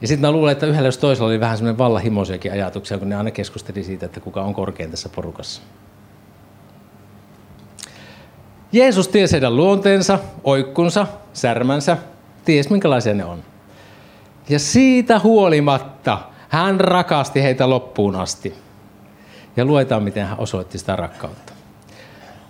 Ja 0.01 0.07
sitten 0.07 0.27
mä 0.27 0.31
luulen, 0.31 0.51
että 0.51 0.65
yhdellä 0.65 0.87
jos 0.87 0.97
toisella 0.97 1.29
oli 1.29 1.39
vähän 1.39 1.57
semmoinen 1.57 1.77
vallahimoisiakin 1.77 2.51
ajatuksia, 2.51 2.97
kun 2.97 3.09
ne 3.09 3.15
aina 3.15 3.31
keskusteli 3.31 3.83
siitä, 3.83 4.05
että 4.05 4.19
kuka 4.19 4.41
on 4.41 4.53
korkein 4.53 4.91
tässä 4.91 5.09
porukassa. 5.09 5.61
Jeesus 8.71 9.07
tiesi 9.07 9.33
heidän 9.33 9.55
luonteensa, 9.55 10.19
oikkunsa, 10.43 11.07
särmänsä, 11.33 11.97
ties 12.45 12.69
minkälaisia 12.69 13.13
ne 13.13 13.25
on. 13.25 13.43
Ja 14.49 14.59
siitä 14.59 15.19
huolimatta 15.19 16.17
hän 16.49 16.79
rakasti 16.79 17.43
heitä 17.43 17.69
loppuun 17.69 18.15
asti. 18.15 18.53
Ja 19.57 19.65
luetaan, 19.65 20.03
miten 20.03 20.25
hän 20.25 20.39
osoitti 20.39 20.77
sitä 20.77 20.95
rakkautta. 20.95 21.53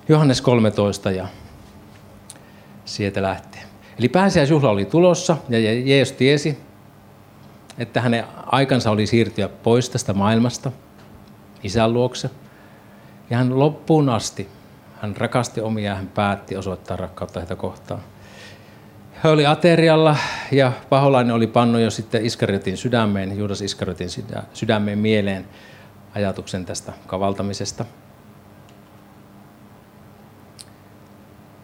Johannes 0.10 0.42
13 0.42 1.12
ja 1.12 1.28
sieltä 2.86 3.22
lähtee. 3.22 3.62
Eli 4.00 4.10
pääsiäisjuhla 4.10 4.70
oli 4.70 4.86
tulossa 4.86 5.38
ja 5.50 5.74
Jeesus 5.74 6.16
tiesi, 6.16 6.58
että 7.78 8.02
hänen 8.02 8.24
aikansa 8.46 8.92
oli 8.92 9.08
siirtyä 9.08 9.50
pois 9.50 9.90
tästä 9.90 10.14
maailmasta 10.14 10.72
isän 11.64 11.94
luokse. 11.94 12.30
Ja 13.30 13.38
hän 13.38 13.60
loppuun 13.60 14.10
asti, 14.10 14.50
hän 15.02 15.18
rakasti 15.18 15.62
omia 15.62 15.92
ja 15.92 15.96
hän 15.96 16.08
päätti 16.08 16.58
osoittaa 16.58 16.98
rakkautta 16.98 17.40
heitä 17.40 17.56
kohtaan. 17.56 18.02
He 19.24 19.30
oli 19.30 19.46
aterialla 19.46 20.16
ja 20.52 20.72
paholainen 20.90 21.36
oli 21.36 21.48
pannut 21.48 21.82
jo 21.82 21.92
sitten 21.92 22.26
Iskariotin 22.26 22.78
sydämeen, 22.78 23.38
Juudas 23.38 23.62
Iskariotin 23.62 24.10
sydämeen 24.54 25.00
mieleen 25.00 25.46
ajatuksen 26.16 26.66
tästä 26.66 26.94
kavaltamisesta. 27.08 27.86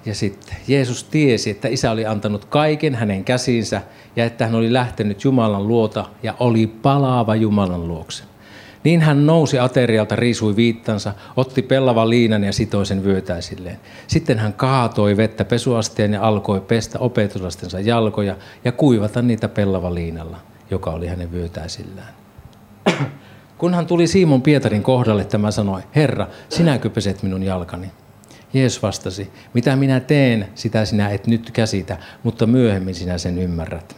Ja 0.05 0.15
sitten 0.15 0.55
Jeesus 0.67 1.03
tiesi, 1.03 1.50
että 1.50 1.67
isä 1.67 1.91
oli 1.91 2.05
antanut 2.05 2.46
kaiken 2.46 2.96
hänen 2.96 3.24
käsiinsä 3.24 3.81
ja 4.15 4.25
että 4.25 4.46
hän 4.46 4.55
oli 4.55 4.74
lähtenyt 4.74 5.24
Jumalan 5.24 5.67
luota 5.67 6.05
ja 6.24 6.36
oli 6.39 6.67
palaava 6.67 7.36
Jumalan 7.36 7.88
luokse. 7.88 8.24
Niin 8.84 9.01
hän 9.01 9.25
nousi 9.25 9.60
aterialta, 9.60 10.15
riisui 10.15 10.55
viittansa, 10.55 11.13
otti 11.38 11.62
pellavan 11.62 12.10
liinan 12.10 12.43
ja 12.43 12.53
sitoi 12.53 12.86
sen 12.86 13.03
vyötäisilleen. 13.03 13.79
Sitten 14.08 14.39
hän 14.39 14.53
kaatoi 14.53 15.17
vettä 15.17 15.46
pesuasteen 15.46 16.13
ja 16.13 16.22
alkoi 16.22 16.62
pestä 16.62 17.00
opetuslastensa 17.00 17.79
jalkoja 17.79 18.36
ja 18.65 18.72
kuivata 18.72 19.22
niitä 19.22 19.48
pellavan 19.48 19.96
liinalla, 19.96 20.38
joka 20.72 20.91
oli 20.91 21.08
hänen 21.08 21.31
vyötäisillään. 21.31 22.13
Kun 23.58 23.74
hän 23.74 23.86
tuli 23.86 24.08
Simon 24.08 24.41
Pietarin 24.41 24.84
kohdalle, 24.84 25.25
tämä 25.25 25.51
sanoi, 25.51 25.81
Herra, 25.96 26.27
sinäkö 26.50 26.89
peset 26.89 27.24
minun 27.24 27.43
jalkani? 27.43 27.91
Jeesus 28.53 28.84
vastasi, 28.84 29.31
mitä 29.53 29.75
minä 29.75 30.00
teen, 30.00 30.48
sitä 30.55 30.86
sinä 30.86 31.10
et 31.10 31.27
nyt 31.27 31.51
käsitä, 31.51 31.98
mutta 32.24 32.48
myöhemmin 32.48 32.96
sinä 32.96 33.17
sen 33.17 33.38
ymmärrät. 33.38 33.96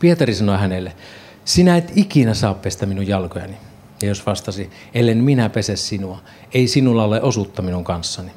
Pietari 0.00 0.34
sanoi 0.34 0.58
hänelle, 0.58 0.92
sinä 1.44 1.76
et 1.76 1.92
ikinä 1.94 2.34
saa 2.34 2.54
pestä 2.54 2.86
minun 2.86 3.06
jalkojani. 3.06 3.56
Ja 4.02 4.08
jos 4.08 4.26
vastasi, 4.26 4.70
ellen 4.94 5.24
minä 5.24 5.48
pese 5.48 5.76
sinua, 5.76 6.18
ei 6.54 6.68
sinulla 6.68 7.04
ole 7.04 7.22
osuutta 7.22 7.62
minun 7.62 7.84
kanssani. 7.84 8.30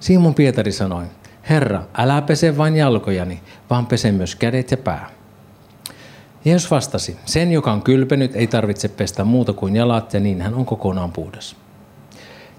Simon 0.00 0.34
Pietari 0.34 0.72
sanoi, 0.72 1.04
Herra, 1.48 1.82
älä 1.98 2.22
pese 2.22 2.56
vain 2.56 2.76
jalkojani, 2.76 3.40
vaan 3.70 3.86
pese 3.86 4.12
myös 4.12 4.36
kädet 4.36 4.70
ja 4.70 4.76
pää. 4.76 5.10
Jeesus 6.44 6.70
vastasi, 6.70 7.16
sen 7.24 7.52
joka 7.52 7.72
on 7.72 7.82
kylpenyt 7.82 8.36
ei 8.36 8.46
tarvitse 8.46 8.88
pestä 8.88 9.24
muuta 9.24 9.52
kuin 9.52 9.76
jalat 9.76 10.14
ja 10.14 10.20
niin 10.20 10.42
hän 10.42 10.54
on 10.54 10.66
kokonaan 10.66 11.12
puhdas. 11.12 11.56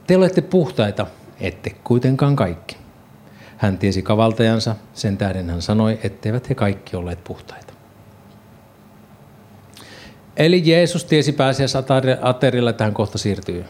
Te 0.08 0.18
olette 0.18 0.42
puhtaita, 0.42 1.08
ette 1.44 1.70
kuitenkaan 1.84 2.36
kaikki. 2.36 2.78
Hän 3.58 3.78
tiesi 3.78 4.02
kavaltajansa, 4.02 4.76
sen 4.94 5.18
tähden 5.18 5.50
hän 5.50 5.62
sanoi, 5.62 6.00
etteivät 6.04 6.50
he 6.50 6.56
kaikki 6.56 6.96
olleet 6.96 7.24
puhtaita. 7.24 7.74
Eli 10.38 10.62
Jeesus 10.66 11.06
tiesi 11.06 11.32
pääsiäis 11.32 11.76
aterilla, 12.22 12.70
että 12.70 12.84
hän 12.84 12.94
kohta 12.94 13.18
siirtyy 13.18 13.66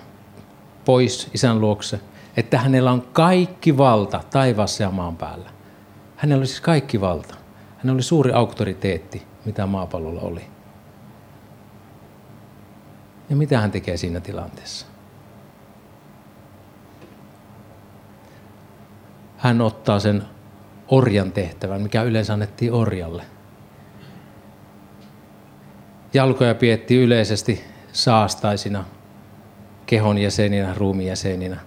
pois 0.85 1.29
isän 1.33 1.61
luokse, 1.61 1.99
että 2.37 2.57
hänellä 2.59 2.91
on 2.91 3.01
kaikki 3.01 3.77
valta 3.77 4.23
taivaassa 4.29 4.83
ja 4.83 4.91
maan 4.91 5.17
päällä. 5.17 5.49
Hänellä 6.15 6.39
oli 6.39 6.47
siis 6.47 6.61
kaikki 6.61 7.01
valta. 7.01 7.35
Hänellä 7.77 7.93
oli 7.93 8.03
suuri 8.03 8.31
auktoriteetti, 8.31 9.23
mitä 9.45 9.65
maapallolla 9.65 10.21
oli. 10.21 10.41
Ja 13.29 13.35
mitä 13.35 13.59
hän 13.61 13.71
tekee 13.71 13.97
siinä 13.97 14.19
tilanteessa? 14.19 14.92
Hän 19.43 19.61
ottaa 19.61 19.99
sen 19.99 20.23
orjan 20.87 21.31
tehtävän, 21.31 21.81
mikä 21.81 22.03
yleensä 22.03 22.33
annettiin 22.33 22.73
orjalle. 22.73 23.23
Jalkoja 26.13 26.55
pietti 26.55 26.95
yleisesti 26.95 27.63
saastaisina, 27.93 28.85
kehon 29.85 30.17
jäseninä, 30.17 30.73
ruumiin 30.77 31.07
jäseninä. 31.07 31.57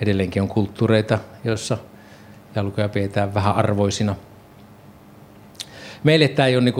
Edelleenkin 0.00 0.42
on 0.42 0.48
kulttuureita, 0.48 1.18
joissa 1.44 1.78
jalkoja 2.54 2.88
pidetään 2.88 3.34
vähän 3.34 3.56
arvoisina. 3.56 4.16
Meille 6.04 6.28
tämä 6.28 6.46
ei 6.46 6.56
ole 6.56 6.64
niin 6.64 6.74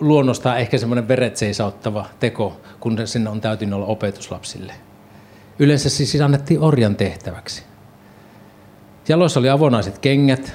luonnostaan 0.00 0.58
ehkä 0.58 0.78
semmoinen 0.78 1.08
veretseisauttava 1.08 2.06
teko, 2.18 2.60
kun 2.80 2.98
sinne 3.04 3.30
on 3.30 3.40
täytynyt 3.40 3.74
olla 3.74 3.86
opetuslapsille. 3.86 4.72
Yleensä 5.58 5.90
siis 5.90 6.20
annettiin 6.20 6.60
orjan 6.60 6.96
tehtäväksi. 6.96 7.69
Jaloissa 9.10 9.40
oli 9.40 9.50
avonaiset 9.50 9.98
kengät, 9.98 10.54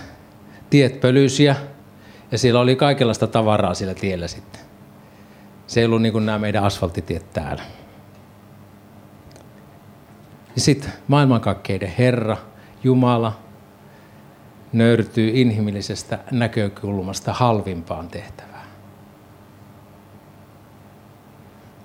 tiet 0.70 1.02
pölyisiä 1.02 1.56
ja 2.32 2.38
siellä 2.38 2.60
oli 2.60 2.76
kaikenlaista 2.76 3.28
tavaraa 3.28 3.74
sillä 3.74 3.94
tiellä 3.94 4.28
sitten. 4.28 4.62
Se 5.68 5.80
ei 5.80 5.86
ollut 5.86 6.02
niin 6.02 6.12
kuin 6.12 6.26
nämä 6.26 6.40
meidän 6.40 6.64
asfalttitiet 6.64 7.34
täällä. 7.34 7.64
Ja 10.56 10.62
sitten 10.62 10.94
maailmankaikkeiden 11.08 11.94
Herra, 11.98 12.38
Jumala, 12.84 13.40
nöyrtyy 14.74 15.32
inhimillisestä 15.34 16.20
näkökulmasta 16.32 17.34
halvimpaan 17.34 18.08
tehtävään. 18.08 18.68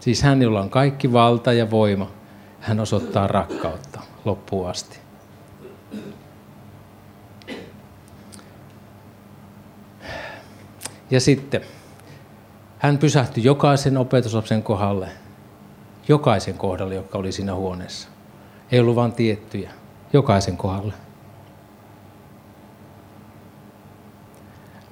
Siis 0.00 0.22
hän, 0.22 0.42
jolla 0.42 0.60
on 0.60 0.70
kaikki 0.70 1.12
valta 1.12 1.52
ja 1.52 1.70
voima, 1.70 2.10
hän 2.60 2.80
osoittaa 2.80 3.26
rakkautta 3.26 4.00
loppuun 4.24 4.70
asti. 4.70 4.98
Ja 11.10 11.20
sitten 11.20 11.60
hän 12.78 12.98
pysähtyi 12.98 13.44
jokaisen 13.44 13.96
opetuslapsen 13.96 14.62
kohdalle, 14.62 15.08
jokaisen 16.08 16.54
kohdalle, 16.54 16.94
joka 16.94 17.18
oli 17.18 17.32
siinä 17.32 17.54
huoneessa. 17.54 18.08
Ei 18.72 18.80
ollut 18.80 18.96
vain 18.96 19.12
tiettyjä, 19.12 19.70
jokaisen 20.12 20.56
kohdalle. 20.56 20.92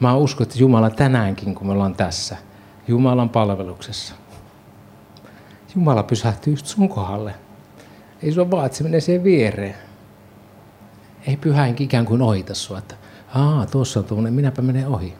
Mä 0.00 0.14
uskon, 0.14 0.46
että 0.46 0.58
Jumala 0.58 0.90
tänäänkin, 0.90 1.54
kun 1.54 1.66
me 1.66 1.72
ollaan 1.72 1.94
tässä, 1.94 2.36
Jumalan 2.88 3.28
palveluksessa. 3.28 4.14
Jumala 5.74 6.02
pysähtyy 6.02 6.52
just 6.52 6.66
sun 6.66 6.88
kohdalle. 6.88 7.34
Ei 8.22 8.38
ole 8.38 8.50
vaan, 8.50 8.66
että 8.66 8.78
se 8.78 8.84
menee 8.84 9.00
siihen 9.00 9.24
viereen. 9.24 9.74
Ei 11.26 11.36
pyhä 11.36 11.66
ikään 11.66 12.04
kuin 12.04 12.22
ohita 12.22 12.54
sua, 12.54 12.78
että 12.78 12.94
aa, 13.34 13.66
tuossa 13.66 14.00
on 14.00 14.06
tuommoinen, 14.06 14.34
minäpä 14.34 14.62
menen 14.62 14.88
ohi. 14.88 15.14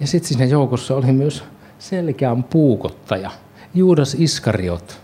Ja 0.00 0.06
sitten 0.06 0.28
siinä 0.28 0.44
joukossa 0.44 0.96
oli 0.96 1.12
myös 1.12 1.44
selkeän 1.78 2.44
puukottaja, 2.44 3.30
Juudas 3.74 4.14
Iskariot, 4.14 5.00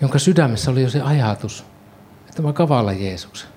jonka 0.00 0.18
sydämessä 0.18 0.70
oli 0.70 0.82
jo 0.82 0.90
se 0.90 1.00
ajatus, 1.00 1.64
että 2.28 2.42
mä 2.42 2.52
kavalla 2.52 2.92
Jeesuksen. 2.92 3.50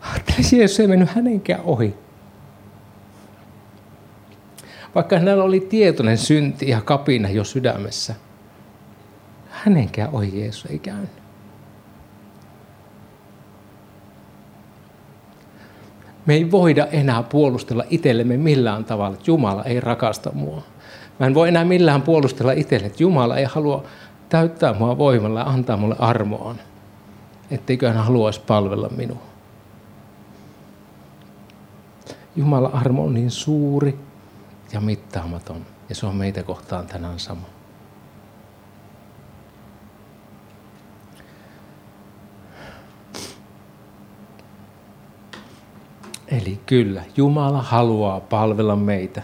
Ajattelin, 0.00 0.44
Jeesus 0.52 0.80
ei 0.80 0.86
mennyt 0.86 1.10
hänenkään 1.10 1.60
ohi. 1.60 1.94
Vaikka 4.94 5.18
hänellä 5.18 5.44
oli 5.44 5.60
tietoinen 5.60 6.18
synti 6.18 6.68
ja 6.68 6.80
kapina 6.80 7.28
jo 7.28 7.44
sydämessä, 7.44 8.14
hänenkään 9.50 10.10
ohi 10.12 10.40
Jeesus 10.40 10.66
ei 10.70 10.78
käynyt. 10.78 11.23
Me 16.26 16.34
ei 16.34 16.50
voida 16.50 16.86
enää 16.86 17.22
puolustella 17.22 17.84
itsellemme 17.90 18.36
millään 18.36 18.84
tavalla, 18.84 19.14
että 19.14 19.30
Jumala 19.30 19.64
ei 19.64 19.80
rakasta 19.80 20.30
mua. 20.32 20.62
Mä 21.18 21.26
en 21.26 21.34
voi 21.34 21.48
enää 21.48 21.64
millään 21.64 22.02
puolustella 22.02 22.52
itselle, 22.52 22.86
että 22.86 23.02
Jumala 23.02 23.36
ei 23.36 23.44
halua 23.44 23.84
täyttää 24.28 24.74
mua 24.74 24.98
voimalla 24.98 25.40
ja 25.40 25.46
antaa 25.46 25.76
mulle 25.76 25.96
armoaan. 25.98 26.60
Etteikö 27.50 27.92
hän 27.92 28.04
haluaisi 28.04 28.40
palvella 28.40 28.88
minua. 28.88 29.22
Jumalan 32.36 32.74
armo 32.74 33.04
on 33.04 33.14
niin 33.14 33.30
suuri 33.30 33.98
ja 34.72 34.80
mittaamaton. 34.80 35.66
Ja 35.88 35.94
se 35.94 36.06
on 36.06 36.16
meitä 36.16 36.42
kohtaan 36.42 36.86
tänään 36.86 37.18
sama. 37.18 37.46
Eli 46.40 46.60
kyllä, 46.66 47.02
Jumala 47.16 47.62
haluaa 47.62 48.20
palvella 48.20 48.76
meitä. 48.76 49.22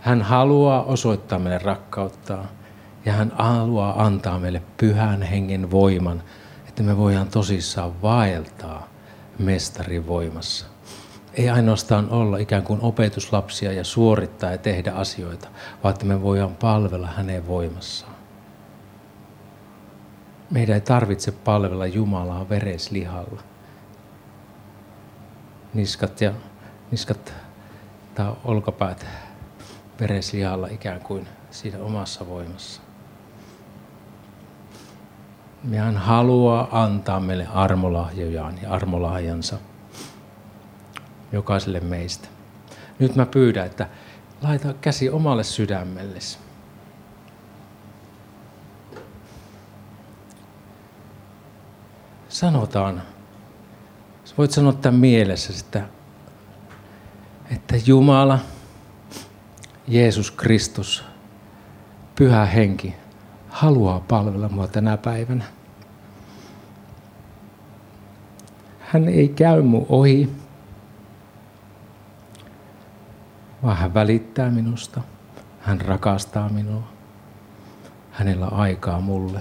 Hän 0.00 0.22
haluaa 0.22 0.82
osoittaa 0.82 1.38
meille 1.38 1.58
rakkauttaa 1.58 2.46
ja 3.04 3.12
hän 3.12 3.32
haluaa 3.38 4.04
antaa 4.04 4.38
meille 4.38 4.62
pyhän 4.76 5.22
hengen 5.22 5.70
voiman, 5.70 6.22
että 6.68 6.82
me 6.82 6.96
voidaan 6.96 7.28
tosissaan 7.28 8.02
vaeltaa 8.02 8.88
mestarin 9.38 10.06
voimassa. 10.06 10.66
Ei 11.34 11.50
ainoastaan 11.50 12.10
olla 12.10 12.36
ikään 12.36 12.62
kuin 12.62 12.80
opetuslapsia 12.82 13.72
ja 13.72 13.84
suorittaa 13.84 14.50
ja 14.50 14.58
tehdä 14.58 14.92
asioita, 14.92 15.48
vaan 15.84 15.92
että 15.94 16.06
me 16.06 16.22
voidaan 16.22 16.54
palvella 16.54 17.06
hänen 17.06 17.46
voimassaan. 17.46 18.14
Meidän 20.50 20.74
ei 20.74 20.80
tarvitse 20.80 21.32
palvella 21.32 21.86
Jumalaa 21.86 22.48
vereslihalla 22.48 23.42
niskat 25.74 26.20
ja 26.20 26.32
niskat 26.90 27.34
tai 28.14 28.32
olkapäät 28.44 29.06
vereslihalla 30.00 30.66
ikään 30.66 31.00
kuin 31.00 31.28
siinä 31.50 31.78
omassa 31.78 32.26
voimassa. 32.26 32.82
Ja 35.70 35.82
hän 35.82 35.96
haluaa 35.96 36.68
antaa 36.82 37.20
meille 37.20 37.46
armolahjojaan 37.46 38.62
ja 38.62 38.70
armolahjansa 38.70 39.58
jokaiselle 41.32 41.80
meistä. 41.80 42.28
Nyt 42.98 43.16
mä 43.16 43.26
pyydän, 43.26 43.66
että 43.66 43.88
laita 44.42 44.74
käsi 44.80 45.10
omalle 45.10 45.44
sydämellesi. 45.44 46.38
Sanotaan 52.28 53.02
voit 54.38 54.50
sanoa 54.50 54.72
tämän 54.72 55.00
mielessä, 55.00 55.52
että, 55.60 55.88
että 57.50 57.74
Jumala, 57.86 58.38
Jeesus 59.88 60.30
Kristus, 60.30 61.04
Pyhä 62.16 62.46
Henki 62.46 62.94
haluaa 63.48 64.00
palvella 64.00 64.48
mua 64.48 64.68
tänä 64.68 64.96
päivänä. 64.96 65.44
Hän 68.80 69.08
ei 69.08 69.28
käy 69.28 69.62
mu 69.62 69.86
ohi, 69.88 70.30
vaan 73.62 73.76
hän 73.76 73.94
välittää 73.94 74.50
minusta. 74.50 75.00
Hän 75.60 75.80
rakastaa 75.80 76.48
minua. 76.48 76.82
Hänellä 78.10 78.46
on 78.46 78.52
aikaa 78.52 79.00
mulle. 79.00 79.40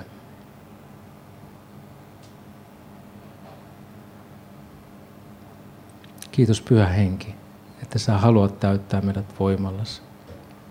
Kiitos 6.38 6.62
Pyhä 6.62 6.88
Henki, 6.88 7.36
että 7.84 8.00
sä 8.00 8.18
haluat 8.18 8.60
täyttää 8.60 9.02
meidät 9.02 9.40
voimallas, 9.40 10.02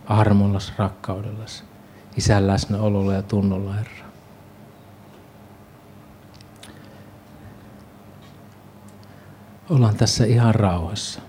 armollas, 0.07 0.72
rakkaudellas, 0.79 1.64
isän 2.16 2.46
läsnäololla 2.46 3.14
ja 3.14 3.22
tunnolla, 3.22 3.72
Herra. 3.72 4.07
Ollaan 9.70 9.96
tässä 9.96 10.24
ihan 10.24 10.55
rauhassa. 10.55 11.20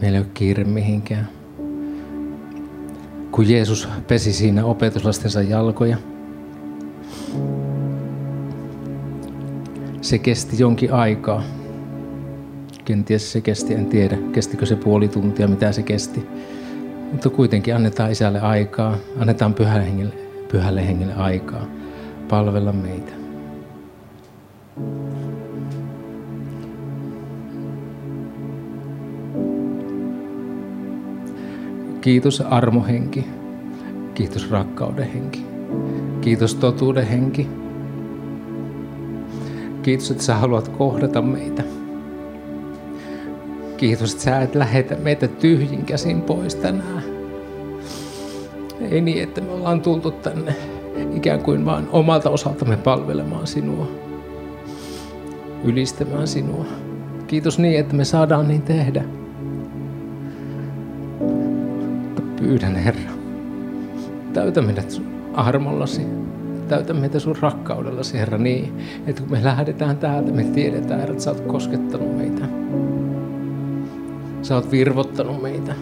Meillä 0.00 0.18
ei 0.18 0.24
ole 0.24 0.30
kiire 0.34 0.64
mihinkään. 0.64 1.28
Kun 3.30 3.48
Jeesus 3.48 3.88
pesi 4.08 4.32
siinä 4.32 4.64
opetuslastensa 4.64 5.42
jalkoja, 5.42 5.96
se 10.00 10.18
kesti 10.18 10.58
jonkin 10.58 10.92
aikaa. 10.92 11.42
Kenties 12.84 13.32
se 13.32 13.40
kesti, 13.40 13.74
en 13.74 13.86
tiedä, 13.86 14.18
kestikö 14.32 14.66
se 14.66 14.76
puoli 14.76 15.08
tuntia, 15.08 15.48
mitä 15.48 15.72
se 15.72 15.82
kesti. 15.82 16.26
Mutta 17.12 17.30
kuitenkin 17.30 17.76
annetaan 17.76 18.10
isälle 18.10 18.40
aikaa, 18.40 18.96
annetaan 19.18 19.54
pyhälle 19.54 19.84
hengelle, 19.84 20.14
pyhälle 20.52 20.86
hengelle 20.86 21.14
aikaa 21.14 21.66
palvella 22.28 22.72
meitä. 22.72 23.12
Kiitos 32.00 32.40
armohenki. 32.40 33.26
Kiitos 34.14 34.50
rakkauden 34.50 35.12
henki. 35.12 35.46
Kiitos 36.20 36.54
totuuden 36.54 37.06
henki. 37.06 37.59
Kiitos, 39.82 40.10
että 40.10 40.22
sä 40.22 40.34
haluat 40.34 40.68
kohdata 40.68 41.22
meitä. 41.22 41.62
Kiitos, 43.76 44.12
että 44.12 44.24
sä 44.24 44.40
et 44.40 44.54
lähetä 44.54 44.96
meitä 44.96 45.28
tyhjin 45.28 45.84
käsin 45.84 46.22
pois 46.22 46.54
tänään. 46.54 47.02
Ei 48.90 49.00
niin, 49.00 49.22
että 49.22 49.40
me 49.40 49.52
ollaan 49.52 49.80
tultu 49.80 50.10
tänne 50.10 50.56
ikään 51.14 51.40
kuin 51.40 51.64
vaan 51.64 51.88
omalta 51.92 52.30
osaltamme 52.30 52.76
palvelemaan 52.76 53.46
sinua, 53.46 53.88
ylistämään 55.64 56.28
sinua. 56.28 56.64
Kiitos 57.26 57.58
niin, 57.58 57.80
että 57.80 57.94
me 57.96 58.04
saadaan 58.04 58.48
niin 58.48 58.62
tehdä. 58.62 59.04
Pyydän 62.36 62.76
Herra, 62.76 63.12
täytä 64.32 64.62
meidät 64.62 65.02
armollasi 65.34 66.19
täytä 66.70 66.94
meitä 66.94 67.18
sun 67.18 67.36
rakkaudellasi, 67.40 68.18
Herra, 68.18 68.38
niin, 68.38 68.78
että 69.06 69.22
kun 69.22 69.30
me 69.30 69.44
lähdetään 69.44 69.96
täältä, 69.96 70.32
me 70.32 70.44
tiedetään, 70.44 71.00
että 71.00 71.22
sä 71.22 71.30
oot 71.30 71.40
koskettanut 71.40 72.16
meitä. 72.16 72.46
Sä 74.42 74.54
oot 74.54 74.70
virvottanut 74.70 75.42
meitä 75.42 75.74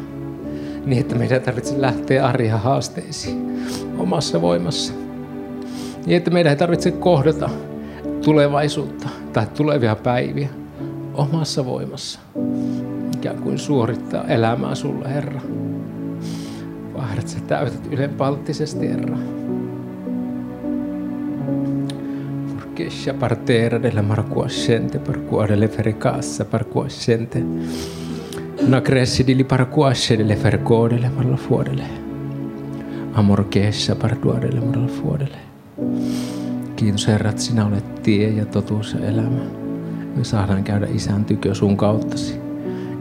niin, 0.87 1.01
että 1.01 1.15
meidän 1.15 1.43
tarvitse 1.43 1.81
lähteä 1.81 2.27
arja 2.27 2.57
haasteisiin 2.57 3.63
omassa 3.99 4.43
voimassa. 4.43 4.93
Niin, 6.07 6.17
että 6.17 6.31
meidän 6.31 6.51
ei 6.51 6.57
tarvitse 6.57 6.91
kohdata 6.91 7.51
tulevaisuutta 8.25 9.09
tai 9.33 9.47
tulevia 9.47 9.97
päiviä 9.97 10.49
omassa 11.15 11.65
voimassa. 11.65 12.21
Ikään 13.17 13.43
kuin 13.43 13.59
suorittaa 13.59 14.25
elämää 14.25 14.75
sulle, 14.75 15.09
Herra. 15.09 15.41
Vaan, 16.95 17.19
että 17.19 17.31
sä 17.31 17.39
täytät 17.47 17.93
ylenpalttisesti, 17.93 18.89
Herra. 18.89 19.19
Kesha 22.75 23.15
partera 23.15 23.79
della 23.79 24.03
marcuascente 24.03 24.99
per 24.99 25.25
cuore 25.25 25.57
le 25.57 25.69
fericassa 25.69 26.45
parcuascente. 26.45 27.45
Na 28.67 28.81
cresci 28.81 29.25
di 29.25 29.35
li 29.35 29.45
parcuasce 29.45 30.17
delle 30.17 30.37
fercodele 30.37 31.09
marla 31.09 31.37
fuodele. 31.37 31.85
Amor 33.13 33.49
kesha 33.49 33.97
parduadelle 33.97 34.61
marla 34.61 34.87
fuodele. 34.87 35.39
Kiitos 36.77 37.07
Herra, 37.07 37.31
että 37.31 37.43
sinä 37.43 37.67
olet 37.67 38.03
tie 38.03 38.29
ja 38.29 38.47
totuus 38.47 38.93
ja 38.93 39.07
elämä. 39.07 39.43
me 40.19 40.25
saadaan 40.25 40.65
käydä 40.65 40.87
isän 40.95 41.25
tykö 41.25 41.55
sun 41.55 41.77
kauttasi. 41.77 42.41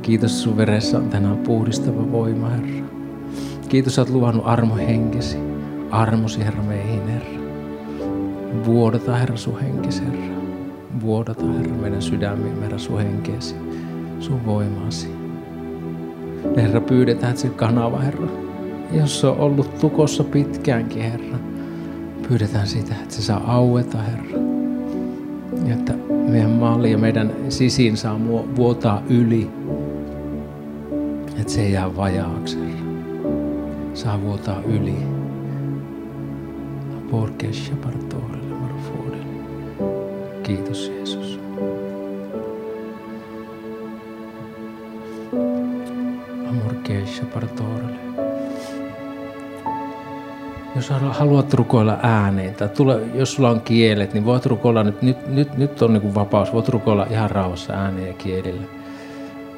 Kiitos 0.02 0.44
sun 0.44 0.58
veressä 0.58 0.98
on 0.98 1.10
tänään 1.10 1.38
puhdistava 1.38 2.12
voima, 2.12 2.50
Herra. 2.50 2.88
Kiitos, 3.70 3.96
sä 3.96 4.02
oot 4.02 4.10
luvannut 4.10 4.48
armo 4.48 4.76
henkesi. 4.76 5.38
Armosi, 5.92 6.40
Herra, 6.40 6.64
meihin. 6.64 6.97
Vuodata, 8.66 9.16
Herra, 9.16 9.38
sun 9.38 9.60
henkesi, 9.60 10.04
Herra. 10.06 10.42
Vuodata, 11.02 11.46
Herra, 11.46 11.76
meidän 11.76 12.02
sydämiin, 12.02 12.62
Herra, 12.62 12.78
sun 12.78 12.98
henkeesi, 12.98 13.56
sun 14.20 14.46
voimasi. 14.46 15.10
Herra, 16.56 16.82
pyydetään, 16.82 17.30
että 17.30 17.42
se 17.42 17.50
kanava, 17.50 18.00
Herra, 18.00 18.28
jos 18.92 19.20
se 19.20 19.28
on 19.28 19.38
ollut 19.38 19.80
tukossa 19.80 20.24
pitkäänkin, 20.24 21.02
Herra, 21.02 21.38
pyydetään 22.28 22.68
sitä, 22.68 22.96
että 23.04 23.16
se 23.16 23.22
saa 23.22 23.54
aueta, 23.54 23.98
Herra. 23.98 24.40
Ja 25.66 25.74
että 25.74 25.94
meidän 26.30 26.52
malli 26.52 26.92
ja 26.92 26.98
meidän 26.98 27.34
sisin 27.50 27.98
saa 27.98 28.20
vuotaa 28.56 29.02
yli. 29.10 29.50
Että 31.40 31.54
se 31.54 31.62
ei 31.62 31.72
jää 31.72 31.96
vajaaksi, 31.96 32.60
Herra. 32.60 32.78
Saa 33.94 34.22
vuotaa 34.22 34.62
yli. 34.62 34.96
Partorelle 37.12 37.78
marufodelle. 37.84 38.37
Kiitos 40.48 40.92
Jeesus. 40.96 41.40
Amor 46.50 46.74
kesha 46.84 47.26
partorelle 47.34 47.98
jos 50.76 50.90
haluat 50.90 51.54
rukoilla 51.54 52.00
ääneen 52.04 52.56
tai 52.56 52.70
tule, 52.70 53.02
jos 53.14 53.34
sulla 53.34 53.50
on 53.50 53.62
kielet, 53.62 54.14
niin 54.14 54.26
voit 54.26 54.46
rukoilla 54.46 54.84
nyt, 54.84 55.02
nyt, 55.02 55.28
nyt, 55.28 55.58
nyt 55.58 55.82
on 55.82 55.94
niin 55.94 56.16
vapaus, 56.16 56.54
voit 56.54 56.70
rukoilla 56.70 57.08
ihan 57.10 57.32
rauhassa 57.32 57.74
ääneen 57.74 58.08
ja 58.08 58.14
kielillä. 58.14 58.64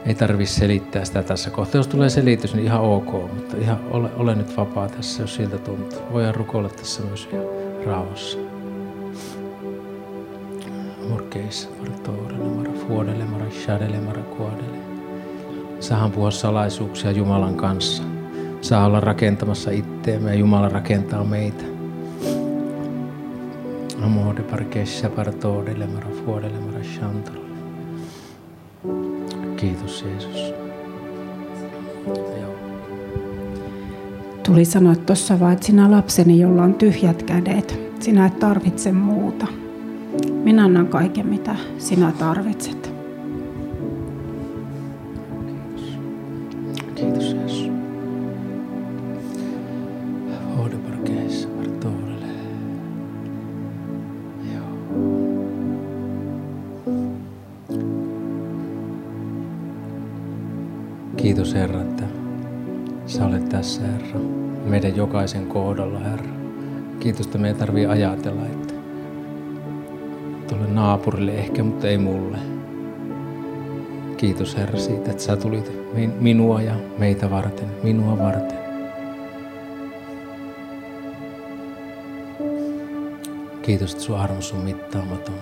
Ei 0.06 0.16
tarvi 0.16 0.46
selittää 0.46 1.06
sitä 1.06 1.24
tässä 1.24 1.50
kohtaa. 1.50 1.80
Jos 1.80 1.88
tulee 1.88 2.10
selitys, 2.10 2.56
niin 2.56 2.66
ihan 2.66 2.82
ok, 2.82 3.12
mutta 3.12 3.58
ihan 3.58 3.80
ole, 3.92 4.10
ole 4.16 4.36
nyt 4.36 4.58
vapaa 4.58 4.90
tässä, 4.90 5.24
jos 5.24 5.36
siltä 5.36 5.58
tuntuu. 5.58 6.00
Voidaan 6.14 6.36
rukoilla 6.36 6.70
tässä 6.70 7.02
myös 7.04 7.30
ihan 7.32 7.46
rauhassa. 7.86 8.49
Morkeissa, 11.10 11.70
mara 11.80 11.94
toorelle, 12.04 12.50
mara 12.56 12.72
fuodelle, 12.88 13.26
mara 13.26 13.46
shadelle, 13.52 14.00
mara 14.00 14.22
kuodelle. 14.22 14.78
Saahan 15.80 16.12
puhua 16.12 16.32
salaisuuksia 16.32 17.12
Jumalan 17.12 17.56
kanssa 17.56 18.04
saa 18.62 18.86
olla 18.86 19.00
rakentamassa 19.00 19.72
itteemme 19.72 20.30
ja 20.30 20.36
Jumala 20.40 20.70
rakentaa 20.70 21.24
meitä. 21.24 21.64
Amore 24.02 24.44
parkesha 24.44 25.10
partodelle 25.10 25.88
mara 25.88 26.10
fuodelle 26.26 26.60
mara 26.60 26.84
shantalolle. 26.84 27.50
Kiitos 29.56 30.06
Jeesus. 30.08 30.54
Tuli 34.44 34.66
sanoa 34.66 34.96
tuossa 34.96 35.40
vaan, 35.40 35.54
että 35.54 35.66
sinä 35.66 35.92
lapseni, 35.92 36.40
jolla 36.40 36.64
on 36.64 36.74
tyhjät 36.74 37.24
kädet, 37.24 37.80
sinä 38.00 38.26
et 38.26 38.40
tarvitse 38.40 38.92
muuta. 38.92 39.48
Minä 40.44 40.64
annan 40.66 40.88
kaiken, 40.88 41.28
mitä 41.28 41.56
sinä 41.78 42.12
tarvitset. 42.20 42.94
Kiitos. 61.18 61.54
Herra, 61.54 61.82
että 61.82 62.04
sä 63.06 63.26
olet 63.26 63.50
tässä 63.50 63.82
Herra, 63.82 64.20
meidän 64.66 64.96
jokaisen 64.96 65.46
kohdalla 65.46 66.00
Herra. 66.00 66.32
Kiitos, 67.00 67.26
että 67.26 67.38
me 67.38 67.48
ei 67.48 67.54
tarvii 67.54 67.86
ajatella, 67.86 68.46
että 68.46 68.69
naapurille 70.80 71.32
ehkä, 71.32 71.64
mutta 71.64 71.88
ei 71.88 71.98
mulle. 71.98 72.38
Kiitos 74.18 74.58
Herra 74.58 74.80
siitä, 74.80 75.12
että 75.12 75.24
sä 75.24 75.36
tulit 75.36 75.72
minua 76.20 76.62
ja 76.62 76.76
meitä 76.98 77.30
varten, 77.30 77.68
minua 77.84 78.18
varten. 78.18 78.60
Kiitos, 83.62 83.92
että 83.92 84.04
sun 84.04 84.20
armos 84.20 84.54
on 84.54 84.60
mittaamaton. 84.60 85.36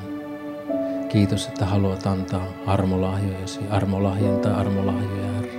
Kiitos, 1.10 1.48
että 1.48 1.66
haluat 1.66 2.06
antaa 2.06 2.48
armolahjojasi, 2.66 3.60
armolahjan 3.70 4.40
tai 4.40 4.54
armolahjoja, 4.54 5.32
Herra. 5.32 5.52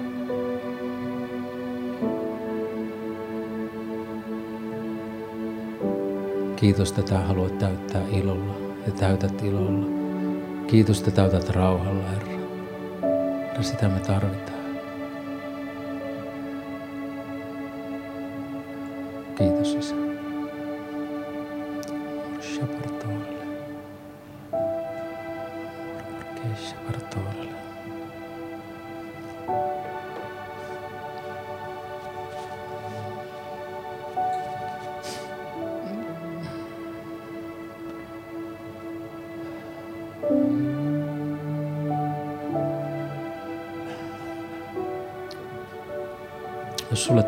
Kiitos, 6.56 6.94
että 6.98 7.18
haluat 7.18 7.58
täyttää 7.58 8.02
ilolla 8.12 8.67
ja 8.88 8.94
täytät 8.94 9.42
ilolla. 9.42 9.86
Kiitos, 10.66 10.98
että 10.98 11.10
täytät 11.10 11.48
rauhalla, 11.48 12.02
Herra. 12.02 12.32
Ja 13.56 13.62
sitä 13.62 13.88
me 13.88 14.00
tarvitaan. 14.00 14.57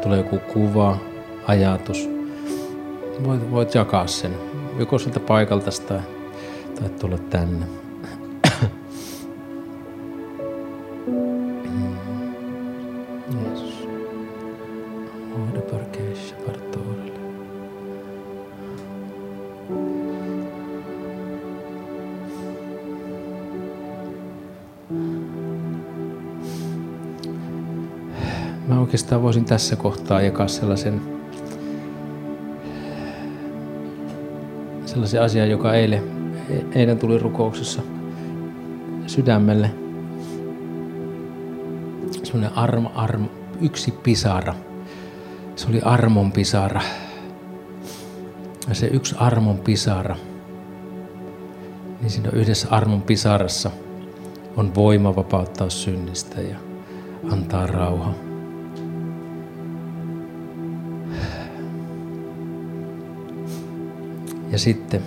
Tulee 0.03 0.19
joku 0.19 0.39
kuva, 0.53 0.99
ajatus, 1.47 2.09
voit, 3.25 3.51
voit 3.51 3.75
jakaa 3.75 4.07
sen. 4.07 4.35
Joko 4.79 4.99
sieltä 4.99 5.21
paikalta 5.21 5.71
tai, 5.89 6.01
tai 6.81 6.89
tulla 6.89 7.19
tänne. 7.19 7.67
oikeastaan 28.91 29.23
voisin 29.23 29.45
tässä 29.45 29.77
kohtaa 29.77 30.21
jakaa 30.21 30.49
sellaisen, 30.49 31.01
sellaisen 34.87 35.23
asian, 35.23 35.51
joka 35.51 35.75
eilen, 35.75 36.03
eilen 36.75 36.99
tuli 36.99 37.19
rukouksessa 37.19 37.83
sydämelle. 39.07 39.71
Sellainen 42.23 42.59
armo, 42.59 42.93
armo, 42.95 43.27
yksi 43.61 43.91
pisara. 43.91 44.55
Se 45.57 45.69
oli 45.69 45.81
armon 45.81 46.33
pisara. 46.33 46.81
Ja 48.69 48.75
se 48.75 48.87
yksi 48.87 49.15
armon 49.19 49.59
pisara, 49.59 50.17
niin 52.01 52.11
siinä 52.11 52.31
yhdessä 52.33 52.69
armon 52.71 53.03
pisarassa 53.03 53.71
on 54.57 54.75
voima 54.75 55.17
vapauttaa 55.17 55.71
synnistä 55.71 56.41
ja 56.41 56.57
antaa 57.33 57.67
rauha. 57.67 58.30
Ja 64.53 64.59
sitten 64.59 65.03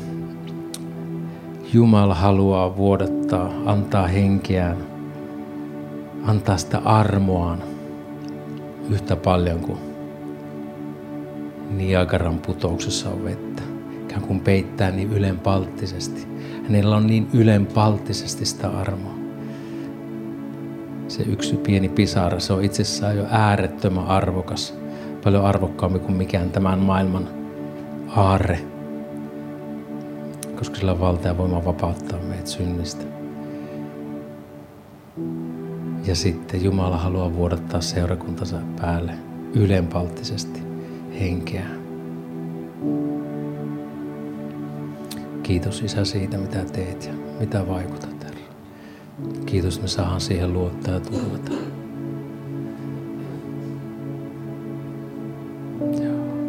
Jumala 1.74 2.16
haluaa 2.16 2.78
vuodattaa, 2.78 3.50
antaa 3.66 4.08
henkeään, 4.08 4.78
antaa 6.26 6.58
sitä 6.58 6.78
armoaan 6.80 7.60
yhtä 8.90 9.16
paljon 9.16 9.60
kuin 9.60 9.80
Niagaran 11.72 12.38
putouksessa 12.38 13.10
on 13.10 13.24
vettä. 13.24 13.62
Ikään 14.04 14.22
kuin 14.22 14.40
peittää 14.40 14.92
niin 14.92 15.14
ylenpalttisesti. 15.14 16.28
Hänellä 16.64 16.96
on 16.96 17.08
niin 17.08 17.28
ylenpalttisesti 17.34 18.46
sitä 18.46 18.70
armoa. 18.70 19.14
Se 21.08 21.24
yksi 21.24 21.56
pieni 21.56 21.90
pisara, 21.90 22.40
se 22.40 22.54
on 22.54 22.64
itsessään 22.64 23.18
jo 23.18 23.26
äärettömän 23.30 24.08
arvokas. 24.08 24.74
Paljon 25.24 25.46
arvokkaampi 25.46 26.00
kuin 26.00 26.18
mikään 26.18 26.50
tämän 26.50 26.80
maailman 26.80 27.28
aarre 28.16 28.73
koska 30.58 30.76
sillä 30.76 30.92
on 30.92 31.00
valta 31.00 31.28
ja 31.28 31.38
voima 31.38 31.66
vapauttaa 31.66 32.20
meitä 32.20 32.50
synnistä. 32.50 33.04
Ja 36.06 36.16
sitten 36.16 36.64
Jumala 36.64 36.98
haluaa 36.98 37.36
vuodattaa 37.36 37.82
seurakuntansa 37.82 38.58
päälle 38.82 39.14
ylenpalttisesti 39.54 40.62
henkeä. 41.20 41.66
Kiitos 45.44 45.82
Isä 45.82 46.06
siitä, 46.06 46.38
mitä 46.38 46.66
teet 46.66 47.06
ja 47.06 47.14
mitä 47.40 47.68
vaikutat. 47.68 48.14
Kiitos, 49.46 49.82
me 49.82 49.88
saadaan 49.88 50.22
siihen 50.22 50.54
luottaa 50.54 50.94
ja 50.94 51.00
turvata. 51.00 51.52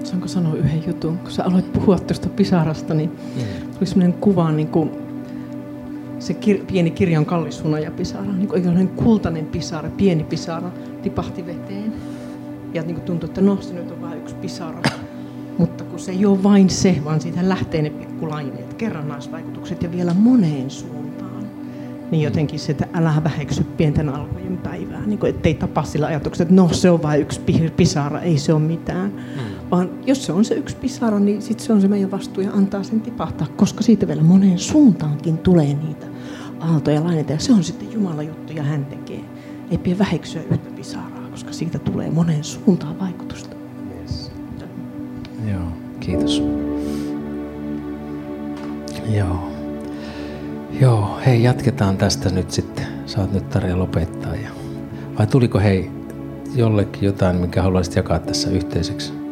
Saanko 0.04 0.28
sanoa 0.28 0.54
yhden 0.54 0.86
jutun? 0.86 1.18
Kun 1.18 1.30
sä 1.30 1.44
aloit 1.44 1.72
puhua 1.72 1.98
tuosta 1.98 2.28
pisarasta, 2.28 2.94
niin 2.94 3.10
mm. 3.10 3.63
Tuli 3.74 3.86
sellainen 3.86 4.12
kuva, 4.12 4.52
niin 4.52 4.68
kuin 4.68 4.90
se 6.18 6.32
kir- 6.32 6.64
pieni 6.66 6.90
kirjan 6.90 7.26
kallisuna 7.26 7.78
ja 7.78 7.90
pisara, 7.90 8.32
niin 8.32 8.48
kuin 8.48 8.88
kultainen 8.88 9.46
pisara, 9.46 9.90
pieni 9.96 10.24
pisara, 10.24 10.70
tipahti 11.02 11.46
veteen. 11.46 11.92
Ja 12.74 12.82
niin 12.82 12.94
kuin 12.94 13.04
tuntui, 13.04 13.28
että 13.28 13.40
no, 13.40 13.58
se 13.60 13.74
nyt 13.74 13.90
on 13.90 14.02
vain 14.02 14.18
yksi 14.18 14.34
pisara. 14.34 14.82
Mutta 15.58 15.84
kun 15.84 15.98
se 15.98 16.12
ei 16.12 16.26
ole 16.26 16.42
vain 16.42 16.70
se, 16.70 16.96
vaan 17.04 17.20
siitä 17.20 17.48
lähtee 17.48 17.82
ne 17.82 17.90
pikkulaineet, 17.90 18.74
kerrannaisvaikutukset 18.74 19.82
ja 19.82 19.92
vielä 19.92 20.14
moneen 20.14 20.70
suuntaan. 20.70 21.44
Niin 22.10 22.22
jotenkin 22.22 22.58
se, 22.58 22.72
että 22.72 22.88
älä 22.92 23.14
väheksy 23.24 23.64
pienten 23.64 24.08
alkojen 24.08 24.56
päivää. 24.56 25.06
Niin 25.06 25.18
kuin, 25.18 25.30
ettei 25.30 25.54
tapa 25.54 25.82
sillä 25.82 26.06
ajatuksella, 26.06 26.42
että 26.42 26.62
no 26.62 26.68
se 26.72 26.90
on 26.90 27.02
vain 27.02 27.20
yksi 27.20 27.40
pisara, 27.76 28.20
ei 28.20 28.38
se 28.38 28.52
ole 28.52 28.62
mitään. 28.62 29.10
Mm. 29.10 29.53
Vaan 29.70 29.90
jos 30.06 30.26
se 30.26 30.32
on 30.32 30.44
se 30.44 30.54
yksi 30.54 30.76
pisara, 30.76 31.18
niin 31.18 31.42
sitten 31.42 31.66
se 31.66 31.72
on 31.72 31.80
se 31.80 31.88
meidän 31.88 32.10
vastuu 32.10 32.42
ja 32.42 32.52
antaa 32.52 32.82
sen 32.82 33.00
tipahtaa, 33.00 33.46
koska 33.56 33.82
siitä 33.82 34.08
vielä 34.08 34.22
moneen 34.22 34.58
suuntaankin 34.58 35.38
tulee 35.38 35.74
niitä 35.74 36.06
aaltoja 36.60 37.04
laineita. 37.04 37.32
Ja 37.32 37.38
se 37.38 37.52
on 37.52 37.64
sitten 37.64 37.92
Jumalan 37.92 38.26
juttu 38.26 38.52
ja 38.52 38.62
hän 38.62 38.84
tekee. 38.84 39.20
Ei 39.70 39.78
pidä 39.78 39.98
väheksyä 39.98 40.42
yhtä 40.42 40.70
pisaraa, 40.76 41.28
koska 41.30 41.52
siitä 41.52 41.78
tulee 41.78 42.10
moneen 42.10 42.44
suuntaan 42.44 42.98
vaikutusta. 42.98 43.56
Yes. 44.00 44.32
Joo, 45.50 45.68
kiitos. 46.00 46.42
Joo. 49.10 49.50
Joo, 50.80 51.18
hei 51.26 51.42
jatketaan 51.42 51.96
tästä 51.96 52.30
nyt 52.30 52.50
sitten. 52.50 52.86
Saat 53.06 53.32
nyt 53.32 53.50
Tarja 53.50 53.78
lopettaa. 53.78 54.34
Ja... 54.34 54.50
Vai 55.18 55.26
tuliko 55.26 55.58
hei 55.58 55.90
jollekin 56.54 57.04
jotain, 57.04 57.36
mikä 57.36 57.62
haluaisit 57.62 57.96
jakaa 57.96 58.18
tässä 58.18 58.50
yhteiseksi? 58.50 59.23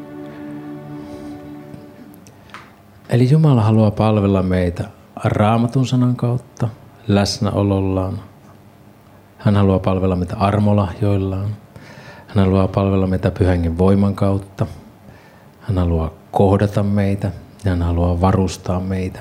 Eli 3.13 3.31
Jumala 3.31 3.63
haluaa 3.63 3.91
palvella 3.91 4.43
meitä 4.43 4.85
raamatun 5.25 5.87
sanan 5.87 6.17
kautta, 6.17 6.69
läsnäolollaan. 7.09 8.21
Hän 9.39 9.57
haluaa 9.57 9.79
palvella 9.79 10.17
meitä 10.17 10.37
armolahjoillaan. 10.37 11.57
Hän 12.27 12.45
haluaa 12.45 12.69
palvella 12.69 13.07
meitä 13.07 13.31
pyhänkin 13.31 13.79
voiman 13.79 14.15
kautta. 14.15 14.67
Hän 15.61 15.79
haluaa 15.79 16.11
kohdata 16.31 16.83
meitä 16.83 17.31
ja 17.65 17.71
hän 17.71 17.83
haluaa 17.83 18.21
varustaa 18.21 18.81
meitä. 18.81 19.21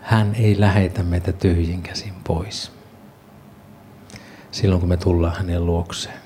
Hän 0.00 0.34
ei 0.34 0.60
lähetä 0.60 1.02
meitä 1.02 1.32
tyhjin 1.32 1.82
käsin 1.82 2.14
pois. 2.24 2.72
Silloin 4.50 4.80
kun 4.80 4.88
me 4.88 4.96
tullaan 4.96 5.36
hänen 5.36 5.66
luokseen, 5.66 6.18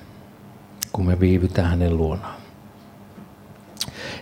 kun 0.93 1.07
me 1.07 1.21
viivytään 1.21 1.69
hänen 1.69 1.97
luonaan. 1.97 2.41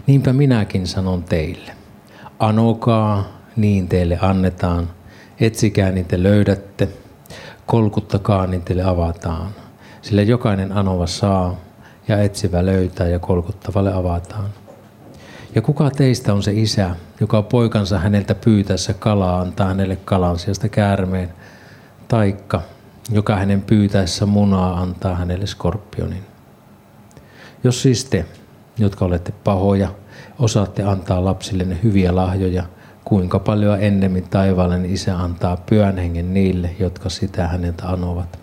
Niinpä 0.07 0.33
minäkin 0.33 0.87
sanon 0.87 1.23
teille, 1.23 1.78
anokaa, 2.39 3.25
niin 3.57 3.89
teille 3.89 4.19
annetaan, 4.23 4.91
etsikää 5.41 5.93
niin 5.93 6.07
te 6.07 6.23
löydätte, 6.23 6.89
kolkuttakaa 7.67 8.47
niin 8.47 8.63
teille 8.63 8.83
avataan. 8.83 9.51
Sillä 10.03 10.23
jokainen 10.23 10.73
anova 10.73 11.07
saa 11.07 11.57
ja 12.09 12.23
etsivä 12.23 12.67
löytää 12.67 13.09
ja 13.09 13.19
kolkuttavalle 13.19 13.93
avataan. 13.93 14.51
Ja 15.55 15.63
kuka 15.63 15.91
teistä 15.91 16.33
on 16.35 16.43
se 16.43 16.53
isä, 16.53 16.91
joka 17.21 17.43
poikansa 17.43 17.99
häneltä 17.99 18.35
pyytäessä 18.35 18.95
kalaa 18.95 19.41
antaa 19.41 19.67
hänelle 19.67 19.97
kalan 19.97 20.39
sijasta 20.39 20.69
käärmeen, 20.69 21.33
taikka 22.09 22.63
joka 23.11 23.37
hänen 23.37 23.63
pyytäessä 23.63 24.27
munaa 24.27 24.81
antaa 24.81 25.15
hänelle 25.15 25.47
skorpionin. 25.47 26.25
Jos 27.65 27.83
siis 27.83 28.05
te, 28.05 28.27
jotka 28.79 29.05
olette 29.05 29.33
pahoja, 29.45 29.89
osaatte 30.39 30.83
antaa 30.83 31.25
lapsillenne 31.25 31.79
hyviä 31.83 32.17
lahjoja, 32.17 32.63
kuinka 33.05 33.39
paljon 33.39 33.83
ennemmin 33.83 34.25
taivaallinen 34.31 34.91
isä 34.91 35.19
antaa 35.19 35.57
pyhän 35.57 35.99
hengen 35.99 36.35
niille, 36.35 36.71
jotka 36.79 37.09
sitä 37.09 37.49
häneltä 37.49 37.89
anovat. 37.89 38.39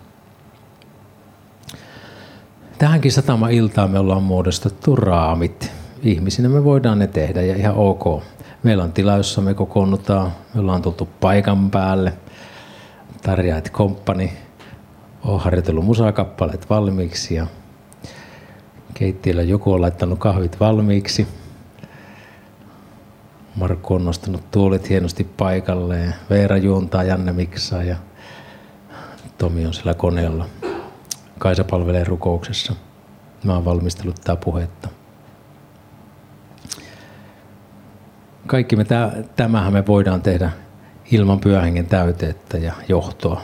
Tähänkin 2.78 3.12
satama-iltaan 3.12 3.90
me 3.90 3.98
ollaan 3.98 4.22
muodostettu 4.22 4.96
raamit. 4.96 5.72
Ihmisinä 6.02 6.48
me 6.48 6.64
voidaan 6.64 6.98
ne 6.98 7.06
tehdä 7.06 7.42
ja 7.42 7.56
ihan 7.56 7.74
ok. 7.74 8.22
Meillä 8.62 8.84
on 8.84 8.92
tila, 8.92 9.16
jossa 9.16 9.40
me 9.40 9.54
kokoonnutaan. 9.54 10.32
Me 10.54 10.60
ollaan 10.60 10.82
tultu 10.82 11.08
paikan 11.20 11.70
päälle. 11.70 12.12
Tarjaat 13.22 13.70
komppani 13.70 14.32
on 15.24 15.40
harjoitellut 15.40 15.84
musakappaleet 15.84 16.70
valmiiksi 16.70 17.34
ja 17.34 17.46
keittiöllä 18.94 19.42
joku 19.42 19.72
on 19.72 19.80
laittanut 19.80 20.18
kahvit 20.18 20.60
valmiiksi. 20.60 21.28
Markku 23.56 23.94
on 23.94 24.04
nostanut 24.04 24.50
tuolit 24.50 24.88
hienosti 24.88 25.24
paikalleen. 25.24 26.14
Veera 26.30 26.56
juontaa, 26.56 27.02
Janne 27.02 27.32
miksaa 27.32 27.82
ja 27.82 27.96
Tomi 29.38 29.66
on 29.66 29.74
siellä 29.74 29.94
koneella. 29.94 30.46
Kaisa 31.38 31.64
palvelee 31.64 32.04
rukouksessa. 32.04 32.74
Mä 33.44 33.54
oon 33.54 33.64
valmistellut 33.64 34.14
tätä 34.14 34.36
puhetta. 34.44 34.88
Kaikki 38.46 38.76
me 38.76 38.84
tämähän 39.36 39.72
me 39.72 39.86
voidaan 39.86 40.22
tehdä 40.22 40.50
ilman 41.10 41.40
pyöhengen 41.40 41.86
täyteettä 41.86 42.58
ja 42.58 42.72
johtoa. 42.88 43.40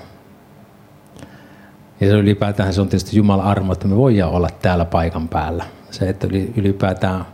Ja 2.00 2.08
se 2.08 2.12
ylipäätään 2.12 2.74
se 2.74 2.80
on 2.80 2.88
tietysti 2.88 3.16
Jumalan 3.16 3.46
armo, 3.46 3.72
että 3.72 3.88
me 3.88 3.96
voidaan 3.96 4.32
olla 4.32 4.48
täällä 4.62 4.84
paikan 4.84 5.28
päällä. 5.28 5.64
Se, 5.90 6.08
että 6.08 6.26
ylipäätään 6.56 7.24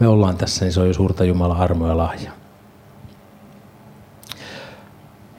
me 0.00 0.08
ollaan 0.08 0.36
tässä, 0.36 0.64
niin 0.64 0.72
se 0.72 0.80
on 0.80 0.86
jo 0.86 0.94
suurta 0.94 1.24
Jumalan 1.24 1.56
armoa 1.56 1.88
ja 1.88 1.96
lahja. 1.96 2.32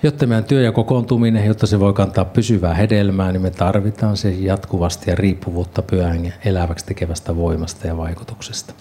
Jotta 0.03 0.27
meidän 0.27 0.43
työ 0.43 0.61
ja 0.61 0.71
kokoontuminen, 0.71 1.45
jotta 1.45 1.67
se 1.67 1.79
voi 1.79 1.93
kantaa 1.93 2.25
pysyvää 2.25 2.73
hedelmää, 2.73 3.31
niin 3.31 3.41
me 3.41 3.49
tarvitaan 3.49 4.17
se 4.17 4.29
jatkuvasti 4.29 5.09
ja 5.09 5.15
riippuvuutta 5.15 5.81
pyhän 5.81 6.33
eläväksi 6.45 6.85
tekevästä 6.85 7.35
voimasta 7.35 7.87
ja 7.87 7.97
vaikutuksesta. 7.97 8.73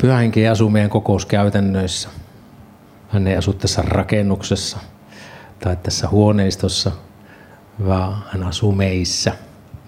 Pyhänkin 0.00 0.50
asuu 0.50 0.70
meidän 0.70 0.90
kokouskäytännöissä. 0.90 2.08
Hän 3.08 3.26
ei 3.26 3.36
asu 3.36 3.52
tässä 3.52 3.82
rakennuksessa 3.82 4.78
tai 5.58 5.76
tässä 5.76 6.08
huoneistossa, 6.08 6.92
vaan 7.86 8.24
hän 8.28 8.42
asuu 8.42 8.72
meissä, 8.72 9.32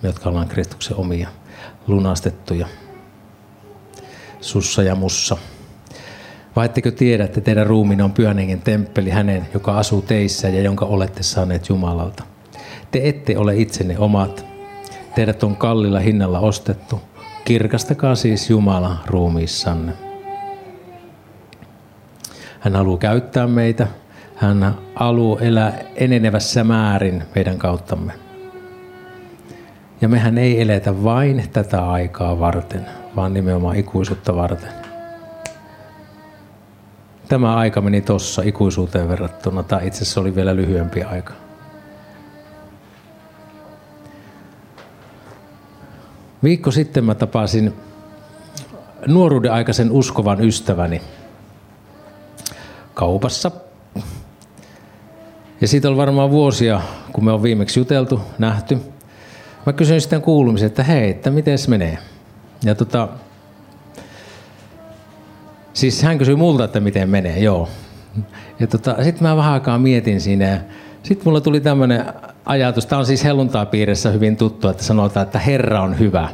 jotka 0.02 0.28
ollaan 0.28 0.48
Kristuksen 0.48 0.96
omia 0.96 1.28
lunastettuja. 1.86 2.66
Sussa 4.42 4.82
ja 4.82 4.94
mussa. 4.94 5.36
Vai 6.56 6.66
ettekö 6.66 6.90
tiedä, 6.90 7.24
että 7.24 7.40
teidän 7.40 7.66
ruumiin 7.66 8.02
on 8.02 8.12
pyhän 8.12 8.38
hengen 8.38 8.60
temppeli 8.60 9.10
hänen, 9.10 9.48
joka 9.54 9.78
asuu 9.78 10.02
teissä 10.02 10.48
ja 10.48 10.62
jonka 10.62 10.84
olette 10.86 11.22
saaneet 11.22 11.68
Jumalalta. 11.68 12.24
Te 12.90 13.00
ette 13.04 13.38
ole 13.38 13.56
itsenne 13.56 13.98
omat. 13.98 14.46
Teidät 15.14 15.42
on 15.42 15.56
kallilla 15.56 16.00
hinnalla 16.00 16.40
ostettu. 16.40 17.00
Kirkastakaa 17.44 18.14
siis 18.14 18.50
Jumala 18.50 18.96
ruumiissanne. 19.06 19.92
Hän 22.60 22.76
haluaa 22.76 22.98
käyttää 22.98 23.46
meitä. 23.46 23.86
Hän 24.36 24.74
haluaa 24.94 25.40
elää 25.40 25.78
enenevässä 25.94 26.64
määrin 26.64 27.22
meidän 27.34 27.58
kauttamme. 27.58 28.12
Ja 30.00 30.08
mehän 30.08 30.38
ei 30.38 30.60
eletä 30.60 31.04
vain 31.04 31.44
tätä 31.52 31.90
aikaa 31.90 32.40
varten, 32.40 32.86
vaan 33.16 33.34
nimenomaan 33.34 33.76
ikuisuutta 33.76 34.36
varten. 34.36 34.72
Tämä 37.28 37.56
aika 37.56 37.80
meni 37.80 38.00
tossa 38.00 38.42
ikuisuuteen 38.42 39.08
verrattuna, 39.08 39.62
tai 39.62 39.86
itse 39.86 40.02
asiassa 40.02 40.20
oli 40.20 40.34
vielä 40.34 40.56
lyhyempi 40.56 41.02
aika. 41.02 41.32
Viikko 46.42 46.70
sitten 46.70 47.04
mä 47.04 47.14
tapasin 47.14 47.74
nuoruuden 49.06 49.52
aikaisen 49.52 49.90
uskovan 49.90 50.40
ystäväni 50.40 51.02
kaupassa. 52.94 53.50
Ja 55.60 55.68
siitä 55.68 55.88
on 55.88 55.96
varmaan 55.96 56.30
vuosia, 56.30 56.80
kun 57.12 57.24
me 57.24 57.32
on 57.32 57.42
viimeksi 57.42 57.80
juteltu, 57.80 58.20
nähty. 58.38 58.78
Mä 59.66 59.72
kysyin 59.72 60.00
sitten 60.00 60.22
kuulumisen, 60.22 60.66
että 60.66 60.82
hei, 60.82 61.10
että 61.10 61.30
miten 61.30 61.58
menee? 61.68 61.98
Ja 62.64 62.74
tota, 62.74 63.08
siis 65.72 66.02
hän 66.02 66.18
kysyi 66.18 66.36
multa, 66.36 66.64
että 66.64 66.80
miten 66.80 67.08
menee, 67.08 67.38
joo. 67.38 67.68
Ja 68.60 68.66
tota, 68.66 69.04
sitten 69.04 69.28
mä 69.28 69.36
vähän 69.36 69.52
aikaa 69.52 69.78
mietin 69.78 70.20
siinä 70.20 70.60
sitten 71.02 71.28
mulla 71.28 71.40
tuli 71.40 71.60
tämmöinen 71.60 72.04
ajatus. 72.46 72.86
Tämä 72.86 72.98
on 72.98 73.06
siis 73.06 73.24
helluntaapiirissä 73.24 74.10
hyvin 74.10 74.36
tuttu, 74.36 74.68
että 74.68 74.82
sanotaan, 74.82 75.26
että 75.26 75.38
Herra 75.38 75.82
on 75.82 75.98
hyvä. 75.98 76.28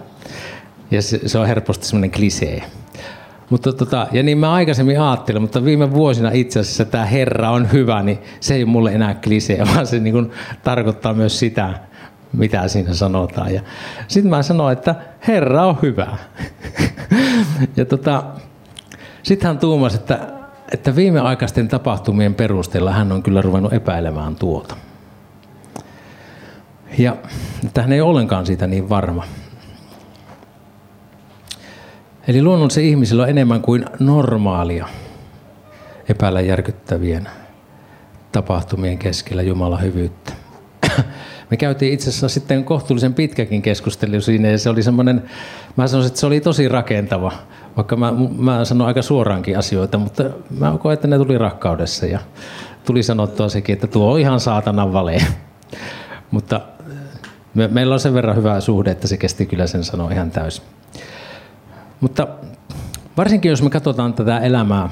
Ja 0.91 1.03
se, 1.03 1.29
se 1.29 1.39
on 1.39 1.47
helposti 1.47 1.87
semmoinen 1.87 2.11
klisee. 2.11 2.63
Mutta 3.51 3.73
tota, 3.73 4.07
ja 4.13 4.23
niin 4.23 4.39
mä 4.39 4.53
aikaisemmin 4.53 5.01
ajattelin, 5.01 5.43
mutta 5.43 5.65
viime 5.65 5.93
vuosina 5.93 6.31
itse 6.33 6.61
asiassa 6.61 6.85
tämä 6.85 7.05
Herra 7.05 7.51
on 7.51 7.73
hyvä, 7.73 8.03
niin 8.03 8.19
se 8.41 8.55
ei 8.55 8.65
mulle 8.65 8.93
enää 8.93 9.15
klisee, 9.15 9.65
vaan 9.75 9.87
se 9.87 9.99
niin 9.99 10.31
tarkoittaa 10.63 11.15
myös 11.15 11.39
sitä, 11.39 11.75
mitä 12.33 12.69
siinä 12.69 12.95
sanotaan. 12.95 13.55
Ja 13.55 13.61
sitten 14.09 14.31
mä 14.31 14.43
sanoin, 14.43 14.73
että 14.73 14.95
Herra 15.29 15.67
on 15.67 15.79
hyvä. 15.83 16.17
ja 17.77 17.85
tota, 17.85 18.25
sitten 19.23 19.47
hän 19.47 19.59
tuumasi, 19.59 19.97
että, 19.97 20.19
että 20.73 20.97
viimeaikaisten 20.97 21.69
tapahtumien 21.69 22.35
perusteella 22.35 22.93
hän 22.93 23.13
on 23.13 23.23
kyllä 23.23 23.43
ruvennut 23.43 23.73
epäilemään 23.73 24.37
tuota. 24.37 24.77
Ja 26.99 27.17
että 27.67 27.83
hän 27.83 27.93
ei 27.93 28.01
ollenkaan 28.01 28.47
siitä 28.47 28.67
niin 28.67 28.89
varma. 28.89 29.25
Eli 32.29 32.43
luonnollisen 32.43 32.85
ihmisillä 32.85 33.23
on 33.23 33.29
enemmän 33.29 33.63
kuin 33.63 33.85
normaalia 33.99 34.89
epäillä 36.09 36.41
järkyttävien 36.41 37.29
tapahtumien 38.33 38.99
keskellä 38.99 39.43
Jumalan 39.43 39.83
hyvyyttä. 39.83 40.33
Me 41.51 41.57
käytiin 41.57 41.93
itse 41.93 42.11
asiassa 42.11 42.29
sitten 42.29 42.65
kohtuullisen 42.65 43.15
pitkäkin 43.15 43.63
keskustelu 43.63 44.21
siinä 44.21 44.49
ja 44.49 44.59
se 44.59 44.71
oli 44.71 44.83
semmoinen, 44.83 45.23
mä 45.77 45.87
sanoisin, 45.87 46.09
että 46.09 46.21
se 46.21 46.27
oli 46.27 46.41
tosi 46.41 46.69
rakentava, 46.69 47.33
vaikka 47.77 47.97
mä, 47.97 48.13
mä 48.39 48.65
sanon 48.65 48.87
aika 48.87 49.03
suoraankin 49.03 49.59
asioita, 49.59 49.99
mutta 49.99 50.25
mä 50.59 50.77
koen, 50.79 50.95
että 50.95 51.09
ne 51.09 51.19
tuli 51.19 51.39
rakkaudessa 51.39 52.07
ja 52.07 52.19
tuli 52.85 53.03
sanottua 53.03 53.49
sekin, 53.49 53.73
että 53.73 53.87
tuo 53.87 54.13
on 54.13 54.21
ihan 54.21 54.41
saatanan 54.41 54.93
vale. 54.93 55.23
mutta 56.31 56.61
me, 57.55 57.69
meillä 57.69 57.95
on 57.95 58.01
sen 58.01 58.15
verran 58.15 58.37
hyvä 58.37 58.61
suhde, 58.61 58.91
että 58.91 59.09
se 59.09 59.17
kesti 59.17 59.47
kyllä 59.47 59.67
sen 59.67 59.85
sanoa 59.85 60.11
ihan 60.11 60.31
täysin. 60.31 60.65
Mutta 62.01 62.29
varsinkin 63.17 63.51
jos 63.51 63.63
me 63.63 63.71
katsotaan 63.71 64.15
tätä 64.15 64.39
elämää 64.39 64.91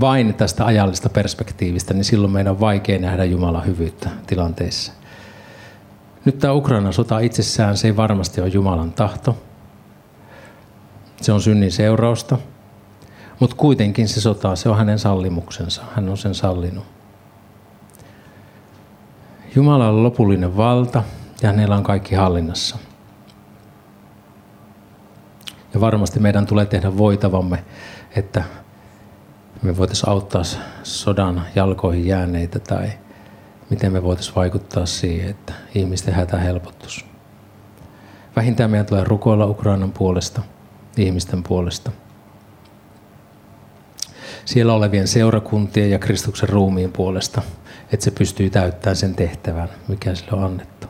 vain 0.00 0.34
tästä 0.34 0.66
ajallista 0.66 1.08
perspektiivistä, 1.08 1.94
niin 1.94 2.04
silloin 2.04 2.32
meidän 2.32 2.50
on 2.50 2.60
vaikea 2.60 2.98
nähdä 2.98 3.24
Jumalan 3.24 3.66
hyvyyttä 3.66 4.10
tilanteissa. 4.26 4.92
Nyt 6.24 6.38
tämä 6.38 6.52
Ukrainan 6.52 6.92
sota 6.92 7.18
itsessään, 7.18 7.76
se 7.76 7.88
ei 7.88 7.96
varmasti 7.96 8.40
ole 8.40 8.48
Jumalan 8.48 8.92
tahto. 8.92 9.36
Se 11.20 11.32
on 11.32 11.40
synnin 11.40 11.72
seurausta. 11.72 12.38
Mutta 13.40 13.56
kuitenkin 13.56 14.08
se 14.08 14.20
sota, 14.20 14.56
se 14.56 14.68
on 14.68 14.76
hänen 14.76 14.98
sallimuksensa. 14.98 15.82
Hän 15.94 16.08
on 16.08 16.16
sen 16.16 16.34
sallinut. 16.34 16.84
Jumala 19.54 19.88
on 19.88 20.02
lopullinen 20.02 20.56
valta 20.56 21.02
ja 21.42 21.48
hänellä 21.48 21.76
on 21.76 21.82
kaikki 21.82 22.14
hallinnassa. 22.14 22.78
Ja 25.74 25.80
varmasti 25.80 26.20
meidän 26.20 26.46
tulee 26.46 26.66
tehdä 26.66 26.96
voitavamme, 26.96 27.64
että 28.16 28.44
me 29.62 29.76
voitaisiin 29.76 30.08
auttaa 30.08 30.42
sodan 30.82 31.46
jalkoihin 31.54 32.06
jääneitä 32.06 32.58
tai 32.58 32.88
miten 33.70 33.92
me 33.92 34.02
voitaisiin 34.02 34.34
vaikuttaa 34.34 34.86
siihen, 34.86 35.30
että 35.30 35.52
ihmisten 35.74 36.14
hätä 36.14 36.38
helpottuisi. 36.38 37.04
Vähintään 38.36 38.70
meidän 38.70 38.86
tulee 38.86 39.04
rukoilla 39.04 39.46
Ukrainan 39.46 39.92
puolesta, 39.92 40.42
ihmisten 40.96 41.42
puolesta. 41.42 41.90
Siellä 44.44 44.72
olevien 44.72 45.08
seurakuntien 45.08 45.90
ja 45.90 45.98
Kristuksen 45.98 46.48
ruumiin 46.48 46.92
puolesta, 46.92 47.42
että 47.92 48.04
se 48.04 48.10
pystyy 48.10 48.50
täyttämään 48.50 48.96
sen 48.96 49.14
tehtävän, 49.14 49.68
mikä 49.88 50.14
sille 50.14 50.32
on 50.32 50.44
annettu. 50.44 50.86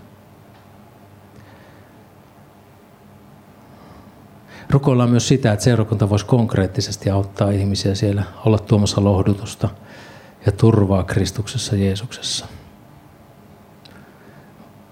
Rukoillaan 4.71 5.11
myös 5.11 5.29
sitä, 5.29 5.53
että 5.53 5.65
seurakunta 5.65 6.11
voisi 6.11 6.27
konkreettisesti 6.27 7.11
auttaa 7.11 7.51
ihmisiä 7.51 7.95
siellä, 7.95 8.23
olla 8.47 8.59
tuomassa 8.59 9.05
lohdutusta 9.05 9.69
ja 10.47 10.53
turvaa 10.53 11.05
Kristuksessa 11.05 11.77
Jeesuksessa. 11.77 12.47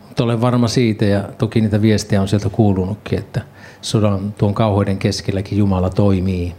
Mutta 0.09 0.25
olen 0.25 0.41
varma 0.41 0.69
siitä, 0.69 1.05
ja 1.05 1.23
toki 1.39 1.61
niitä 1.61 1.83
viestejä 1.83 2.21
on 2.23 2.29
sieltä 2.29 2.49
kuulunutkin, 2.49 3.19
että 3.19 3.41
sodan 3.81 4.33
tuon 4.33 4.55
kauheuden 4.55 4.99
keskelläkin 4.99 5.59
Jumala 5.59 5.91
toimii. 5.91 6.55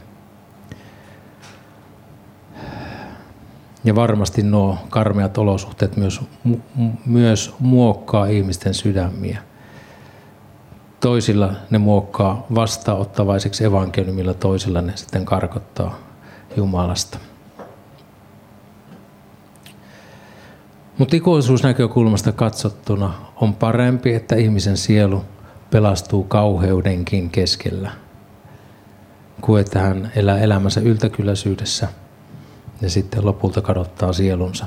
Ja 3.83 3.95
varmasti 3.95 4.43
nuo 4.43 4.77
karmeat 4.89 5.37
olosuhteet 5.37 5.97
myös, 5.97 6.21
myös 7.05 7.55
muokkaa 7.59 8.25
ihmisten 8.25 8.73
sydämiä 8.73 9.46
toisilla 10.99 11.53
ne 11.69 11.77
muokkaa 11.77 12.45
vastaanottavaiseksi 12.55 13.63
evankeliumilla, 13.65 14.33
toisilla 14.33 14.81
ne 14.81 14.91
sitten 14.95 15.25
karkottaa 15.25 15.97
Jumalasta. 16.57 17.17
Mutta 20.97 21.15
ikuisuusnäkökulmasta 21.15 22.31
katsottuna 22.31 23.13
on 23.35 23.53
parempi, 23.53 24.13
että 24.13 24.35
ihmisen 24.35 24.77
sielu 24.77 25.25
pelastuu 25.71 26.23
kauheudenkin 26.23 27.29
keskellä, 27.29 27.91
kuin 29.41 29.61
että 29.61 29.79
hän 29.79 30.11
elää 30.15 30.39
elämänsä 30.39 30.81
yltäkylläisyydessä 30.81 31.87
ja 32.81 32.89
sitten 32.89 33.25
lopulta 33.25 33.61
kadottaa 33.61 34.13
sielunsa. 34.13 34.65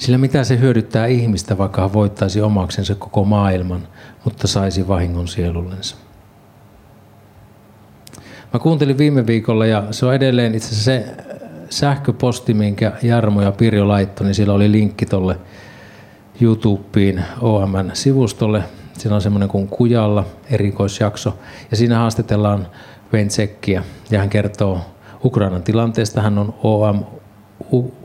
Sillä 0.00 0.18
mitä 0.18 0.44
se 0.44 0.58
hyödyttää 0.58 1.06
ihmistä, 1.06 1.58
vaikka 1.58 1.80
hän 1.80 1.92
voittaisi 1.92 2.42
omaksensa 2.42 2.94
koko 2.94 3.24
maailman, 3.24 3.88
mutta 4.24 4.46
saisi 4.46 4.88
vahingon 4.88 5.28
sielullensa. 5.28 5.96
Mä 8.52 8.60
kuuntelin 8.60 8.98
viime 8.98 9.26
viikolla 9.26 9.66
ja 9.66 9.84
se 9.90 10.06
on 10.06 10.14
edelleen 10.14 10.54
itse 10.54 10.68
asiassa 10.68 10.84
se 10.84 11.16
sähköposti, 11.70 12.54
minkä 12.54 12.92
Jarmo 13.02 13.42
ja 13.42 13.52
Pirjo 13.52 13.88
laittoi, 13.88 14.26
niin 14.26 14.34
siellä 14.34 14.54
oli 14.54 14.72
linkki 14.72 15.06
tuolle 15.06 15.36
YouTubeen 16.40 17.24
OMN-sivustolle. 17.40 18.62
Siinä 18.98 19.14
on 19.14 19.22
semmoinen 19.22 19.48
kuin 19.48 19.68
Kujalla 19.68 20.26
erikoisjakso 20.50 21.38
ja 21.70 21.76
siinä 21.76 21.98
haastatellaan 21.98 22.66
Ventsekkiä 23.12 23.84
ja 24.10 24.18
hän 24.18 24.30
kertoo 24.30 24.80
Ukrainan 25.24 25.62
tilanteesta. 25.62 26.22
Hän 26.22 26.38
on 26.38 26.54
OM, 26.62 27.04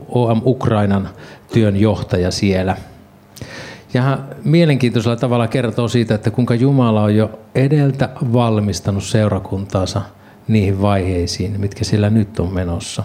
OM 0.08 0.42
Ukrainan 0.44 1.08
työnjohtaja 1.52 2.30
siellä. 2.30 2.76
Ja 3.94 4.02
hän 4.02 4.28
mielenkiintoisella 4.44 5.16
tavalla 5.16 5.48
kertoo 5.48 5.88
siitä, 5.88 6.14
että 6.14 6.30
kuinka 6.30 6.54
Jumala 6.54 7.02
on 7.02 7.16
jo 7.16 7.38
edeltä 7.54 8.08
valmistanut 8.32 9.04
seurakuntaansa 9.04 10.02
niihin 10.48 10.82
vaiheisiin, 10.82 11.60
mitkä 11.60 11.84
siellä 11.84 12.10
nyt 12.10 12.40
on 12.40 12.54
menossa. 12.54 13.04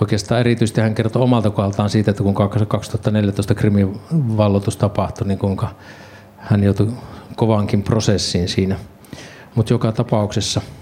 Oikeastaan 0.00 0.40
erityisesti 0.40 0.80
hän 0.80 0.94
kertoo 0.94 1.22
omalta 1.22 1.50
kohdaltaan 1.50 1.90
siitä, 1.90 2.10
että 2.10 2.22
kun 2.22 2.34
2014 2.68 3.54
Krimin 3.54 4.00
valloitus 4.12 4.76
tapahtui, 4.76 5.28
niin 5.28 5.38
kuinka 5.38 5.68
hän 6.36 6.62
joutui 6.62 6.88
kovankin 7.36 7.82
prosessiin 7.82 8.48
siinä. 8.48 8.76
Mutta 9.54 9.72
joka 9.72 9.92
tapauksessa– 9.92 10.60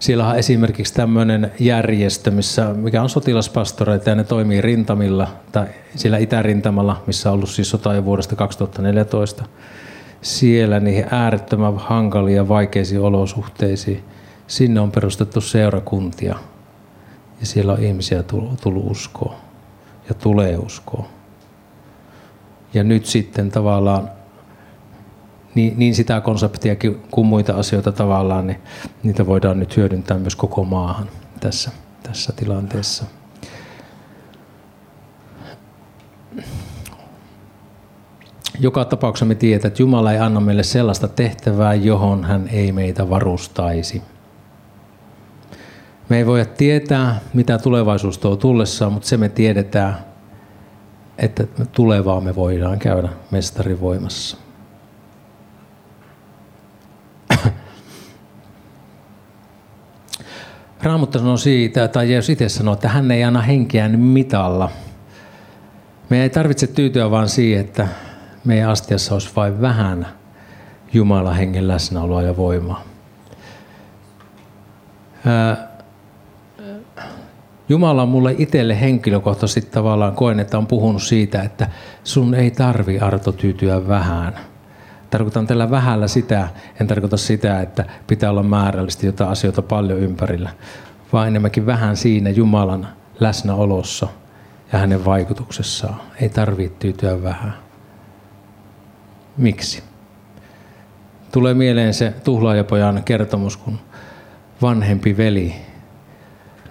siellä 0.00 0.28
on 0.28 0.38
esimerkiksi 0.38 0.94
tämmöinen 0.94 1.52
järjestö, 1.58 2.30
missä, 2.30 2.74
mikä 2.74 3.02
on 3.02 3.08
sotilaspastoreita 3.08 4.10
ja 4.10 4.14
ne 4.14 4.24
toimii 4.24 4.60
rintamilla, 4.60 5.28
tai 5.52 5.66
siellä 5.94 6.18
itärintamalla, 6.18 7.02
missä 7.06 7.30
on 7.30 7.34
ollut 7.34 7.50
siis 7.50 7.70
sota 7.70 7.94
jo 7.94 8.04
vuodesta 8.04 8.36
2014. 8.36 9.44
Siellä 10.22 10.80
niihin 10.80 11.06
äärettömän 11.10 11.78
hankalia 11.78 12.36
ja 12.36 12.48
vaikeisiin 12.48 13.00
olosuhteisiin, 13.00 14.04
sinne 14.46 14.80
on 14.80 14.92
perustettu 14.92 15.40
seurakuntia. 15.40 16.36
Ja 17.40 17.46
siellä 17.46 17.72
on 17.72 17.82
ihmisiä 17.82 18.22
tullut, 18.22 18.90
uskoa 18.90 19.34
ja 20.08 20.14
tulee 20.14 20.58
uskoa. 20.58 21.08
Ja 22.74 22.84
nyt 22.84 23.06
sitten 23.06 23.50
tavallaan 23.50 24.10
niin, 25.54 25.78
niin 25.78 25.94
sitä 25.94 26.20
konseptia 26.20 26.76
kuin 27.10 27.26
muita 27.26 27.54
asioita 27.54 27.92
tavallaan, 27.92 28.46
niin 28.46 28.58
niitä 29.02 29.26
voidaan 29.26 29.58
nyt 29.58 29.76
hyödyntää 29.76 30.18
myös 30.18 30.36
koko 30.36 30.64
maahan 30.64 31.08
tässä, 31.40 31.70
tässä 32.02 32.32
tilanteessa. 32.32 33.04
Joka 38.60 38.84
tapauksessa 38.84 39.24
me 39.24 39.34
tiedetään, 39.34 39.68
että 39.68 39.82
Jumala 39.82 40.12
ei 40.12 40.18
anna 40.18 40.40
meille 40.40 40.62
sellaista 40.62 41.08
tehtävää, 41.08 41.74
johon 41.74 42.24
hän 42.24 42.48
ei 42.48 42.72
meitä 42.72 43.10
varustaisi. 43.10 44.02
Me 46.08 46.18
ei 46.18 46.26
voi 46.26 46.46
tietää, 46.56 47.20
mitä 47.34 47.58
tulevaisuus 47.58 48.18
tuo 48.18 48.36
tullessaan, 48.36 48.92
mutta 48.92 49.08
se 49.08 49.16
me 49.16 49.28
tiedetään, 49.28 49.96
että 51.18 51.44
tulevaa 51.72 52.20
me 52.20 52.36
voidaan 52.36 52.78
käydä 52.78 53.08
mestarivoimassa. 53.30 54.36
Raamattu 60.82 61.18
sanoo 61.18 61.36
siitä, 61.36 61.88
tai 61.88 62.12
Jeesus 62.12 62.30
itse 62.30 62.48
sanoo, 62.48 62.74
että 62.74 62.88
hän 62.88 63.10
ei 63.10 63.24
anna 63.24 63.40
henkeään 63.40 63.98
mitalla. 63.98 64.70
Meidän 66.10 66.22
ei 66.22 66.30
tarvitse 66.30 66.66
tyytyä 66.66 67.10
vaan 67.10 67.28
siihen, 67.28 67.60
että 67.60 67.88
meidän 68.44 68.70
astiassa 68.70 69.14
olisi 69.14 69.30
vain 69.36 69.60
vähän 69.60 70.06
Jumalan 70.92 71.36
hengen 71.36 71.68
läsnäoloa 71.68 72.22
ja 72.22 72.36
voimaa. 72.36 72.82
Jumala 77.68 78.02
on 78.02 78.08
mulle 78.08 78.34
itselle 78.38 78.80
henkilökohtaisesti 78.80 79.70
tavallaan 79.70 80.14
koen, 80.14 80.40
että 80.40 80.58
on 80.58 80.66
puhunut 80.66 81.02
siitä, 81.02 81.42
että 81.42 81.68
sun 82.04 82.34
ei 82.34 82.50
tarvi 82.50 82.98
Arto 82.98 83.32
tyytyä 83.32 83.88
vähän. 83.88 84.49
Tarkoitan 85.10 85.46
tällä 85.46 85.70
vähällä 85.70 86.08
sitä, 86.08 86.48
en 86.80 86.86
tarkoita 86.86 87.16
sitä, 87.16 87.60
että 87.60 87.84
pitää 88.06 88.30
olla 88.30 88.42
määrällisesti 88.42 89.06
jotain 89.06 89.30
asioita 89.30 89.62
paljon 89.62 89.98
ympärillä, 89.98 90.50
vaan 91.12 91.28
enemmänkin 91.28 91.66
vähän 91.66 91.96
siinä 91.96 92.30
Jumalan 92.30 92.88
läsnäolossa 93.20 94.08
ja 94.72 94.78
hänen 94.78 95.04
vaikutuksessaan. 95.04 96.00
Ei 96.20 96.28
tarvitse 96.28 96.76
tyytyä 96.78 97.22
vähän. 97.22 97.54
Miksi? 99.36 99.82
Tulee 101.32 101.54
mieleen 101.54 101.94
se 101.94 102.14
tuhlaajapojan 102.24 103.04
kertomus, 103.04 103.56
kun 103.56 103.78
vanhempi 104.62 105.16
veli 105.16 105.54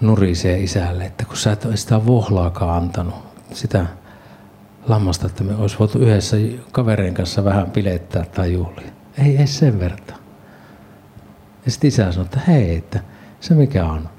nurisee 0.01 0.59
isälle, 0.59 1.05
että 1.05 1.25
kun 1.25 1.37
sä 1.37 1.51
et 1.51 1.65
ole 1.65 1.77
sitä 1.77 2.05
vohlaakaan 2.05 2.83
antanut, 2.83 3.15
sitä 3.53 3.85
lammasta, 4.89 5.25
että 5.25 5.43
me 5.43 5.55
olisi 5.55 5.79
voitu 5.79 5.99
yhdessä 5.99 6.37
kavereiden 6.71 7.13
kanssa 7.13 7.43
vähän 7.43 7.71
pilettää 7.71 8.25
tai 8.25 8.53
juhlia. 8.53 8.91
Ei, 9.17 9.37
ei 9.37 9.47
sen 9.47 9.79
verta. 9.79 10.13
Ja 11.65 11.71
sitten 11.71 11.87
isä 11.87 12.11
sanoi, 12.11 12.25
että 12.25 12.39
hei, 12.47 12.75
että 12.75 12.99
se 13.39 13.53
mikä 13.53 13.85
on 13.85 14.09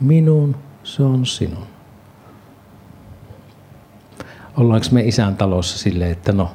minun, 0.00 0.56
se 0.84 1.02
on 1.02 1.26
sinun. 1.26 1.66
Ollaanko 4.56 4.86
me 4.92 5.02
isän 5.02 5.36
talossa 5.36 5.78
silleen, 5.78 6.10
että 6.10 6.32
no, 6.32 6.50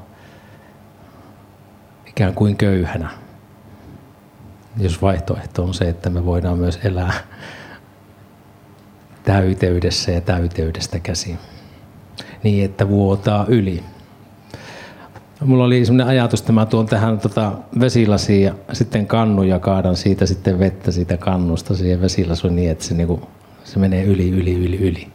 ikään 2.05 2.33
kuin 2.33 2.57
köyhänä, 2.57 3.09
jos 4.77 5.01
vaihtoehto 5.01 5.63
on 5.63 5.73
se, 5.73 5.89
että 5.89 6.09
me 6.09 6.25
voidaan 6.25 6.57
myös 6.57 6.79
elää 6.83 7.13
täyteydessä 9.23 10.11
ja 10.11 10.21
täyteydestä 10.21 10.99
käsin. 10.99 11.39
Niin, 12.45 12.65
että 12.65 12.89
vuotaa 12.89 13.45
yli. 13.47 13.83
Mulla 15.45 15.63
oli 15.63 15.85
sellainen 15.85 16.07
ajatus, 16.07 16.39
että 16.39 16.53
mä 16.53 16.65
tuon 16.65 16.85
tähän 16.85 17.19
tota 17.19 17.51
vesilasiin 17.79 18.43
ja 18.43 18.53
sitten 18.73 19.07
kannu 19.07 19.43
ja 19.43 19.59
kaadan 19.59 19.95
siitä 19.95 20.25
sitten 20.25 20.59
vettä 20.59 20.91
siitä 20.91 21.17
kannusta 21.17 21.75
siihen 21.75 22.01
vesilasuun 22.01 22.55
niin, 22.55 22.71
että 22.71 22.83
se, 22.83 22.93
niinku, 22.93 23.21
se 23.63 23.79
menee 23.79 24.03
yli, 24.03 24.29
yli, 24.29 24.53
yli, 24.53 24.77
yli. 24.77 25.07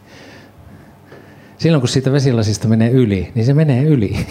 Silloin 1.57 1.81
kun 1.81 1.89
siitä 1.89 2.11
vesilasista 2.11 2.67
menee 2.67 2.89
yli, 2.89 3.31
niin 3.35 3.45
se 3.45 3.53
menee 3.53 3.83
yli. 3.83 4.15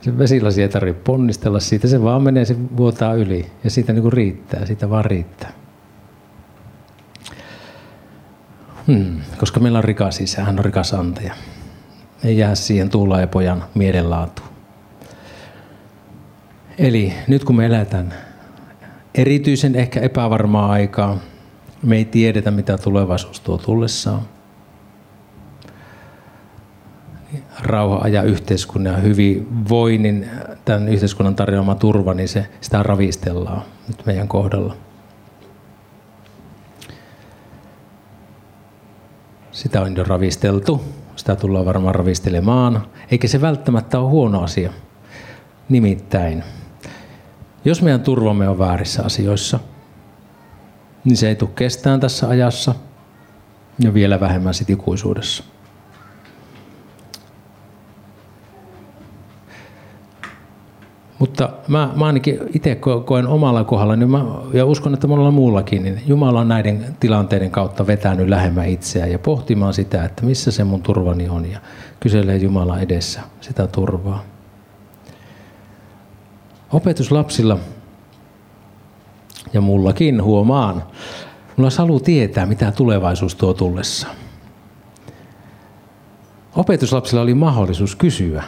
Se 0.00 0.18
vesilasi 0.18 0.62
ei 0.62 0.68
tarvitse 0.68 1.02
ponnistella 1.04 1.60
siitä, 1.60 1.88
se 1.88 2.02
vaan 2.02 2.22
menee, 2.22 2.44
se 2.44 2.56
vuotaa 2.76 3.14
yli 3.14 3.46
ja 3.64 3.70
siitä 3.70 3.92
niin 3.92 4.02
kuin 4.02 4.12
riittää, 4.12 4.66
siitä 4.66 4.90
vaan 4.90 5.04
riittää. 5.04 5.52
Hmm, 8.86 9.20
koska 9.38 9.60
meillä 9.60 9.78
on 9.78 9.84
rikas 9.84 10.20
isä, 10.20 10.44
hän 10.44 10.58
on 10.58 10.64
rikas 10.64 10.94
antaja. 10.94 11.34
Ei 12.24 12.38
jää 12.38 12.54
siihen 12.54 12.90
tuulla 12.90 13.20
ja 13.20 13.26
pojan 13.26 13.64
mielenlaatuun. 13.74 14.48
Eli 16.78 17.12
nyt 17.28 17.44
kun 17.44 17.56
me 17.56 17.66
eletään 17.66 18.14
erityisen 19.14 19.74
ehkä 19.74 20.00
epävarmaa 20.00 20.70
aikaa, 20.70 21.18
me 21.82 21.96
ei 21.96 22.04
tiedetä 22.04 22.50
mitä 22.50 22.78
tulevaisuus 22.78 23.40
tuo 23.40 23.58
tullessaan. 23.58 24.22
Rauha 27.62 27.98
ajaa 28.02 28.22
yhteiskunnan 28.22 28.92
ja 28.92 28.98
hyvinvoinnin, 28.98 30.30
tämän 30.64 30.88
yhteiskunnan 30.88 31.34
tarjoama 31.34 31.74
turva, 31.74 32.14
niin 32.14 32.28
se, 32.28 32.46
sitä 32.60 32.82
ravistellaan 32.82 33.62
nyt 33.88 34.06
meidän 34.06 34.28
kohdalla. 34.28 34.76
Sitä 39.56 39.80
on 39.82 39.96
jo 39.96 40.04
ravisteltu. 40.04 40.84
Sitä 41.16 41.36
tullaan 41.36 41.64
varmaan 41.66 41.94
ravistelemaan. 41.94 42.86
Eikä 43.10 43.28
se 43.28 43.40
välttämättä 43.40 43.98
ole 43.98 44.10
huono 44.10 44.42
asia. 44.42 44.72
Nimittäin, 45.68 46.44
jos 47.64 47.82
meidän 47.82 48.00
turvamme 48.00 48.48
on 48.48 48.58
väärissä 48.58 49.02
asioissa, 49.04 49.58
niin 51.04 51.16
se 51.16 51.28
ei 51.28 51.34
tule 51.34 51.50
kestään 51.54 52.00
tässä 52.00 52.28
ajassa 52.28 52.74
ja 53.78 53.94
vielä 53.94 54.20
vähemmän 54.20 54.54
sit 54.54 54.70
ikuisuudessa. 54.70 55.44
Mutta 61.18 61.50
mä, 61.68 61.90
mä 61.96 62.06
ainakin 62.06 62.38
itse 62.54 62.74
koen 63.04 63.26
omalla 63.26 63.64
kohdalla, 63.64 63.96
niin 63.96 64.10
mä, 64.10 64.24
ja 64.52 64.66
uskon, 64.66 64.94
että 64.94 65.06
monella 65.06 65.30
muullakin, 65.30 65.82
niin 65.82 66.02
Jumala 66.06 66.40
on 66.40 66.48
näiden 66.48 66.96
tilanteiden 67.00 67.50
kautta 67.50 67.86
vetänyt 67.86 68.28
lähemmän 68.28 68.68
itseään 68.68 69.12
ja 69.12 69.18
pohtimaan 69.18 69.74
sitä, 69.74 70.04
että 70.04 70.26
missä 70.26 70.50
se 70.50 70.64
mun 70.64 70.82
turvani 70.82 71.28
on 71.28 71.50
ja 71.50 71.58
kyselee 72.00 72.36
Jumala 72.36 72.80
edessä 72.80 73.20
sitä 73.40 73.66
turvaa. 73.66 74.22
Opetuslapsilla 76.72 77.58
ja 79.52 79.60
mullakin 79.60 80.22
huomaan, 80.22 80.74
mulla 81.56 81.66
olisi 81.66 81.78
halu 81.78 82.00
tietää, 82.00 82.46
mitä 82.46 82.72
tulevaisuus 82.72 83.34
tuo 83.34 83.54
tullessa. 83.54 84.06
Opetuslapsilla 86.56 87.22
oli 87.22 87.34
mahdollisuus 87.34 87.96
kysyä, 87.96 88.42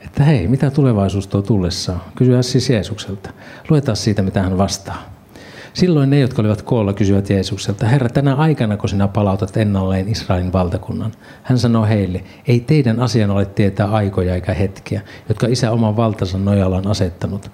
että 0.00 0.24
hei, 0.24 0.48
mitä 0.48 0.70
tulevaisuus 0.70 1.26
tuo 1.26 1.42
tullessaan? 1.42 2.00
Kysyä 2.14 2.42
siis 2.42 2.70
Jeesukselta. 2.70 3.30
Luetaan 3.70 3.96
siitä, 3.96 4.22
mitä 4.22 4.42
hän 4.42 4.58
vastaa. 4.58 5.18
Silloin 5.74 6.10
ne, 6.10 6.20
jotka 6.20 6.42
olivat 6.42 6.62
koolla, 6.62 6.92
kysyivät 6.92 7.30
Jeesukselta, 7.30 7.86
Herra, 7.86 8.08
tänä 8.08 8.34
aikana, 8.34 8.76
kun 8.76 8.88
sinä 8.88 9.08
palautat 9.08 9.56
ennalleen 9.56 10.08
Israelin 10.08 10.52
valtakunnan. 10.52 11.12
Hän 11.42 11.58
sanoi 11.58 11.88
heille, 11.88 12.24
ei 12.48 12.60
teidän 12.60 13.00
asian 13.00 13.30
ole 13.30 13.46
tietää 13.46 13.86
aikoja 13.86 14.34
eikä 14.34 14.54
hetkiä, 14.54 15.00
jotka 15.28 15.46
isä 15.46 15.70
oman 15.70 15.96
valtansa 15.96 16.38
nojalla 16.38 16.76
on 16.76 16.86
asettanut. 16.86 17.50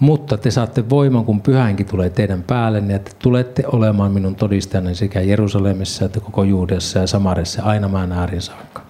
Mutta 0.00 0.36
te 0.36 0.50
saatte 0.50 0.90
voiman, 0.90 1.24
kun 1.24 1.40
pyhänkin 1.40 1.86
tulee 1.86 2.10
teidän 2.10 2.42
päälle, 2.42 2.80
niin 2.80 2.96
että 2.96 3.10
tulette 3.22 3.62
olemaan 3.66 4.12
minun 4.12 4.34
todistajani 4.34 4.94
sekä 4.94 5.20
Jerusalemissa 5.20 6.04
että 6.04 6.20
koko 6.20 6.44
Juudessa 6.44 6.98
ja 6.98 7.06
Samaressa 7.06 7.62
aina 7.62 7.88
maan 7.88 8.12
äärin 8.12 8.42
saakka. 8.42 8.83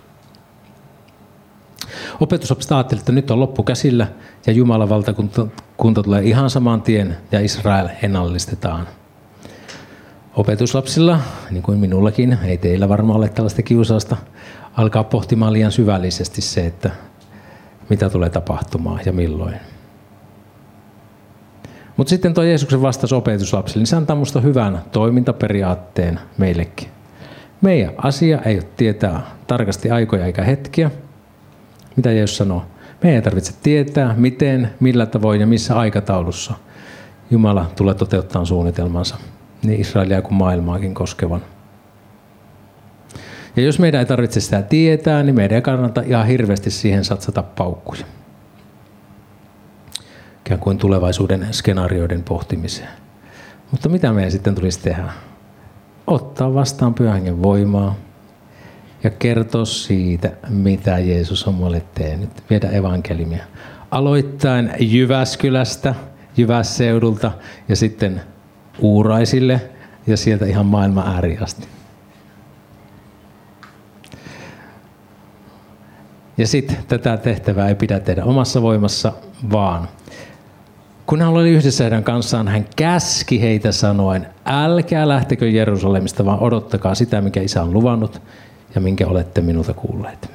Ajatteli, 2.71 2.99
että 2.99 3.13
nyt 3.13 3.31
on 3.31 3.41
loppu 3.41 3.63
käsillä 3.63 4.07
ja 4.47 4.53
Jumalan 4.53 4.89
valtakunta 4.89 6.03
tulee 6.05 6.23
ihan 6.23 6.51
saman 6.51 6.83
tien 6.83 7.17
ja 7.33 7.41
Israel 7.41 7.89
ennallistetaan. 8.03 8.87
Opetuslapsilla, 10.37 11.21
niin 11.51 11.63
kuin 11.63 11.79
minullakin, 11.79 12.39
ei 12.45 12.59
teillä 12.59 12.89
varmaan 12.89 13.19
ole 13.19 13.29
tällaista 13.29 13.63
kiusausta, 13.63 14.17
alkaa 14.77 15.05
pohtimaan 15.05 15.53
liian 15.53 15.73
syvällisesti 15.73 16.41
se, 16.41 16.67
että 16.67 16.91
mitä 17.89 18.11
tulee 18.11 18.31
tapahtumaan 18.31 19.01
ja 19.07 19.13
milloin. 19.13 19.55
Mutta 21.97 22.11
sitten 22.11 22.35
tuo 22.35 22.45
Jeesuksen 22.45 22.83
vastaus 22.83 23.13
opetuslapsille, 23.13 23.81
niin 23.81 23.87
se 23.87 23.97
antaa 23.97 24.17
minusta 24.17 24.41
hyvän 24.41 24.83
toimintaperiaatteen 24.93 26.21
meillekin. 26.39 26.89
Meidän 27.61 27.95
asia 27.97 28.39
ei 28.39 28.55
ole 28.55 28.69
tietää 28.77 29.27
tarkasti 29.47 29.91
aikoja 29.91 30.27
eikä 30.27 30.43
hetkiä, 30.43 30.91
mitä 31.97 32.13
Jeesus 32.13 32.37
sanoo? 32.37 32.67
Me 33.03 33.15
ei 33.15 33.23
tarvitse 33.23 33.53
tietää, 33.63 34.15
miten, 34.17 34.71
millä 34.81 35.07
tavoin 35.07 35.41
ja 35.41 35.47
missä 35.47 35.79
aikataulussa 35.79 36.55
Jumala 37.31 37.71
tulee 37.77 37.95
toteuttamaan 37.95 38.47
suunnitelmansa 38.47 39.17
niin 39.63 39.81
Israelia 39.81 40.23
kuin 40.23 40.35
maailmaakin 40.35 40.95
koskevan. 40.95 41.43
Ja 43.57 43.63
jos 43.63 43.79
meidän 43.79 43.99
ei 43.99 44.07
tarvitse 44.07 44.41
sitä 44.41 44.63
tietää, 44.63 45.23
niin 45.23 45.35
meidän 45.35 45.57
ei 45.57 45.63
kannata 45.63 46.03
ihan 46.07 46.27
hirveästi 46.27 46.71
siihen 46.71 47.05
satsata 47.05 47.43
paukkuja. 47.43 48.05
Ikään 50.47 50.61
kuin 50.61 50.79
tulevaisuuden 50.79 51.47
skenaarioiden 51.51 52.23
pohtimiseen. 52.23 52.89
Mutta 53.71 53.89
mitä 53.89 54.13
meidän 54.13 54.33
sitten 54.33 54.55
tulisi 54.55 54.81
tehdä? 54.81 55.05
Ottaa 56.07 56.55
vastaan 56.55 56.95
pyhän 56.95 57.43
voimaa, 57.43 57.95
ja 59.05 59.11
kertoa 59.11 59.65
siitä, 59.65 60.33
mitä 60.49 60.99
Jeesus 60.99 61.47
on 61.47 61.55
mulle 61.55 61.83
tehnyt. 61.95 62.31
Viedä 62.51 62.69
evankeliumia. 62.69 63.45
Aloittain 63.91 64.71
Jyväskylästä, 64.81 65.95
Jyvässeudulta 66.37 67.33
ja 67.69 67.77
sitten 67.77 68.21
Uuraisille 68.79 69.61
ja 70.07 70.17
sieltä 70.17 70.47
ihan 70.47 70.67
maailman 70.67 71.15
ääri 71.15 71.39
asti. 71.39 71.69
Ja 76.39 76.47
sitten 76.47 76.77
tätä 76.89 77.17
tehtävää 77.17 77.69
ei 77.69 77.75
pidä 77.75 78.01
tehdä 78.01 78.25
omassa 78.25 78.63
voimassa, 78.63 79.13
vaan 79.53 79.89
kun 81.07 81.21
hän 81.21 81.31
oli 81.31 81.51
yhdessä 81.51 81.85
heidän 81.85 82.05
kanssaan, 82.05 82.49
hän 82.49 82.67
käski 82.77 83.41
heitä 83.41 83.73
sanoen, 83.73 84.27
älkää 84.45 85.09
lähtekö 85.09 85.49
Jerusalemista, 85.49 86.25
vaan 86.25 86.41
odottakaa 86.41 86.95
sitä, 86.95 87.21
mikä 87.21 87.41
isä 87.41 87.63
on 87.63 87.73
luvannut 87.73 88.23
ja 88.75 88.81
minkä 88.81 89.07
olette 89.07 89.41
minulta 89.41 89.75
kuulleet. 89.75 90.31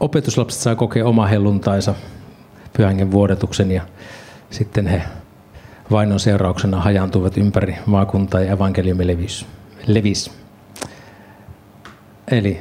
Opetuslapset 0.00 0.60
saa 0.60 0.74
kokea 0.74 1.06
oma 1.06 1.26
helluntaisa 1.26 1.94
pyhängen 2.72 3.10
vuodetuksen 3.10 3.70
ja 3.70 3.82
sitten 4.50 4.86
he 4.86 5.02
vainon 5.90 6.20
seurauksena 6.20 6.80
hajaantuivat 6.80 7.36
ympäri 7.36 7.76
maakuntaa 7.86 8.40
ja 8.40 8.52
evankeliumi 8.52 9.06
levis. 9.06 9.46
levis. 9.86 10.32
Eli 12.28 12.60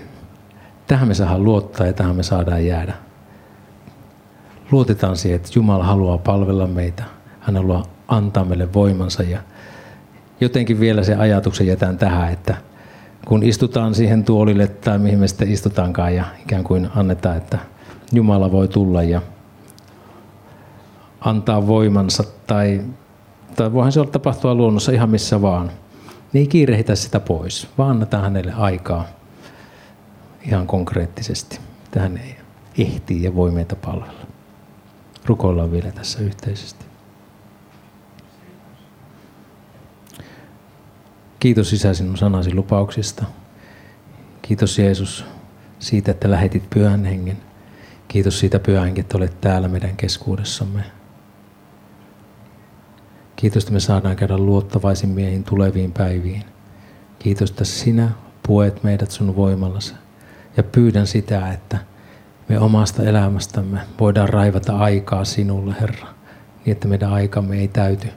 tähän 0.87 1.07
me 1.07 1.13
saadaan 1.13 1.43
luottaa 1.43 1.87
ja 1.87 1.93
tähän 1.93 2.15
me 2.15 2.23
saadaan 2.23 2.65
jäädä. 2.65 2.93
Luotetaan 4.71 5.17
siihen, 5.17 5.35
että 5.35 5.49
Jumala 5.55 5.83
haluaa 5.83 6.17
palvella 6.17 6.67
meitä. 6.67 7.03
Hän 7.39 7.55
haluaa 7.55 7.85
antaa 8.07 8.45
meille 8.45 8.73
voimansa 8.73 9.23
ja 9.23 9.39
jotenkin 10.41 10.79
vielä 10.79 11.03
se 11.03 11.15
ajatuksen 11.15 11.67
jätän 11.67 11.97
tähän, 11.97 12.33
että 12.33 12.55
kun 13.25 13.43
istutaan 13.43 13.95
siihen 13.95 14.23
tuolille 14.23 14.67
tai 14.67 14.99
mihin 14.99 15.19
me 15.19 15.27
sitten 15.27 15.51
istutaankaan 15.51 16.15
ja 16.15 16.25
ikään 16.41 16.63
kuin 16.63 16.89
annetaan, 16.95 17.37
että 17.37 17.59
Jumala 18.11 18.51
voi 18.51 18.67
tulla 18.67 19.03
ja 19.03 19.21
antaa 21.21 21.67
voimansa 21.67 22.23
tai, 22.47 22.81
tai 23.55 23.73
voihan 23.73 23.91
se 23.91 23.99
olla 23.99 24.11
tapahtua 24.11 24.55
luonnossa 24.55 24.91
ihan 24.91 25.09
missä 25.09 25.41
vaan. 25.41 25.71
Niin 26.33 26.49
kiirehitä 26.49 26.95
sitä 26.95 27.19
pois, 27.19 27.67
vaan 27.77 27.89
annetaan 27.89 28.23
hänelle 28.23 28.53
aikaa 28.53 29.05
ihan 30.45 30.67
konkreettisesti. 30.67 31.59
Tähän 31.91 32.17
ei 32.17 32.35
ehtii 32.77 33.23
ja 33.23 33.35
voi 33.35 33.51
meitä 33.51 33.75
palvella. 33.75 34.25
Rukoillaan 35.25 35.71
vielä 35.71 35.91
tässä 35.91 36.19
yhteisesti. 36.19 36.88
Kiitos 41.39 41.73
Isä 41.73 41.93
sinun 41.93 42.17
sanasi 42.17 42.53
lupauksista. 42.53 43.25
Kiitos 44.41 44.79
Jeesus 44.79 45.25
siitä, 45.79 46.11
että 46.11 46.31
lähetit 46.31 46.69
pyhän 46.69 47.05
hengen. 47.05 47.37
Kiitos 48.07 48.39
siitä 48.39 48.59
pyhän 48.59 48.93
että 48.99 49.17
olet 49.17 49.41
täällä 49.41 49.67
meidän 49.67 49.97
keskuudessamme. 49.97 50.83
Kiitos, 53.35 53.63
että 53.63 53.73
me 53.73 53.79
saadaan 53.79 54.15
käydä 54.15 54.37
luottavaisin 54.37 55.09
miehin 55.09 55.43
tuleviin 55.43 55.91
päiviin. 55.91 56.43
Kiitos, 57.19 57.49
että 57.49 57.65
sinä 57.65 58.09
puet 58.47 58.83
meidät 58.83 59.11
sun 59.11 59.35
voimallasi. 59.35 59.93
Ja 60.57 60.63
pyydän 60.63 61.07
sitä, 61.07 61.51
että 61.51 61.77
me 62.49 62.59
omasta 62.59 63.03
elämästämme 63.03 63.79
voidaan 63.99 64.29
raivata 64.29 64.77
aikaa 64.77 65.25
sinulle, 65.25 65.75
Herra, 65.81 66.07
niin 66.65 66.71
että 66.71 66.87
meidän 66.87 67.13
aikamme 67.13 67.59
ei 67.59 67.67
täyty 67.67 68.07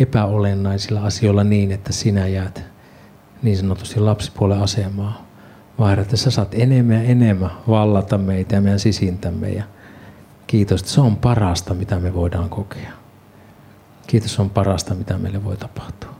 epäolennaisilla 0.00 1.00
asioilla 1.00 1.44
niin, 1.44 1.72
että 1.72 1.92
sinä 1.92 2.26
jäät 2.26 2.64
niin 3.42 3.56
sanotusti 3.56 4.00
lapsipuolen 4.00 4.62
asemaa, 4.62 5.26
vaan 5.78 5.98
että 5.98 6.16
sä 6.16 6.30
saat 6.30 6.54
enemmän 6.54 6.96
ja 6.96 7.02
enemmän 7.02 7.50
vallata 7.68 8.18
meitä 8.18 8.54
ja 8.54 8.60
meidän 8.60 8.80
sisintämme. 8.80 9.50
Ja 9.50 9.64
kiitos, 10.46 10.80
että 10.80 10.92
se 10.92 11.00
on 11.00 11.16
parasta, 11.16 11.74
mitä 11.74 11.98
me 11.98 12.14
voidaan 12.14 12.50
kokea. 12.50 12.92
Kiitos 14.06 14.38
on 14.40 14.50
parasta, 14.50 14.94
mitä 14.94 15.18
meille 15.18 15.44
voi 15.44 15.56
tapahtua. 15.56 16.10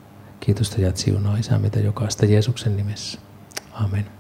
Kiitos, 0.41 0.69
että 0.69 0.83
jäät 0.83 0.97
siunaa 0.97 1.37
Isä 1.37 1.59
meitä 1.59 1.81
jokaista 1.81 2.27
Jeesuksen 2.27 2.77
nimessä. 2.77 3.19
Amen. 3.73 4.20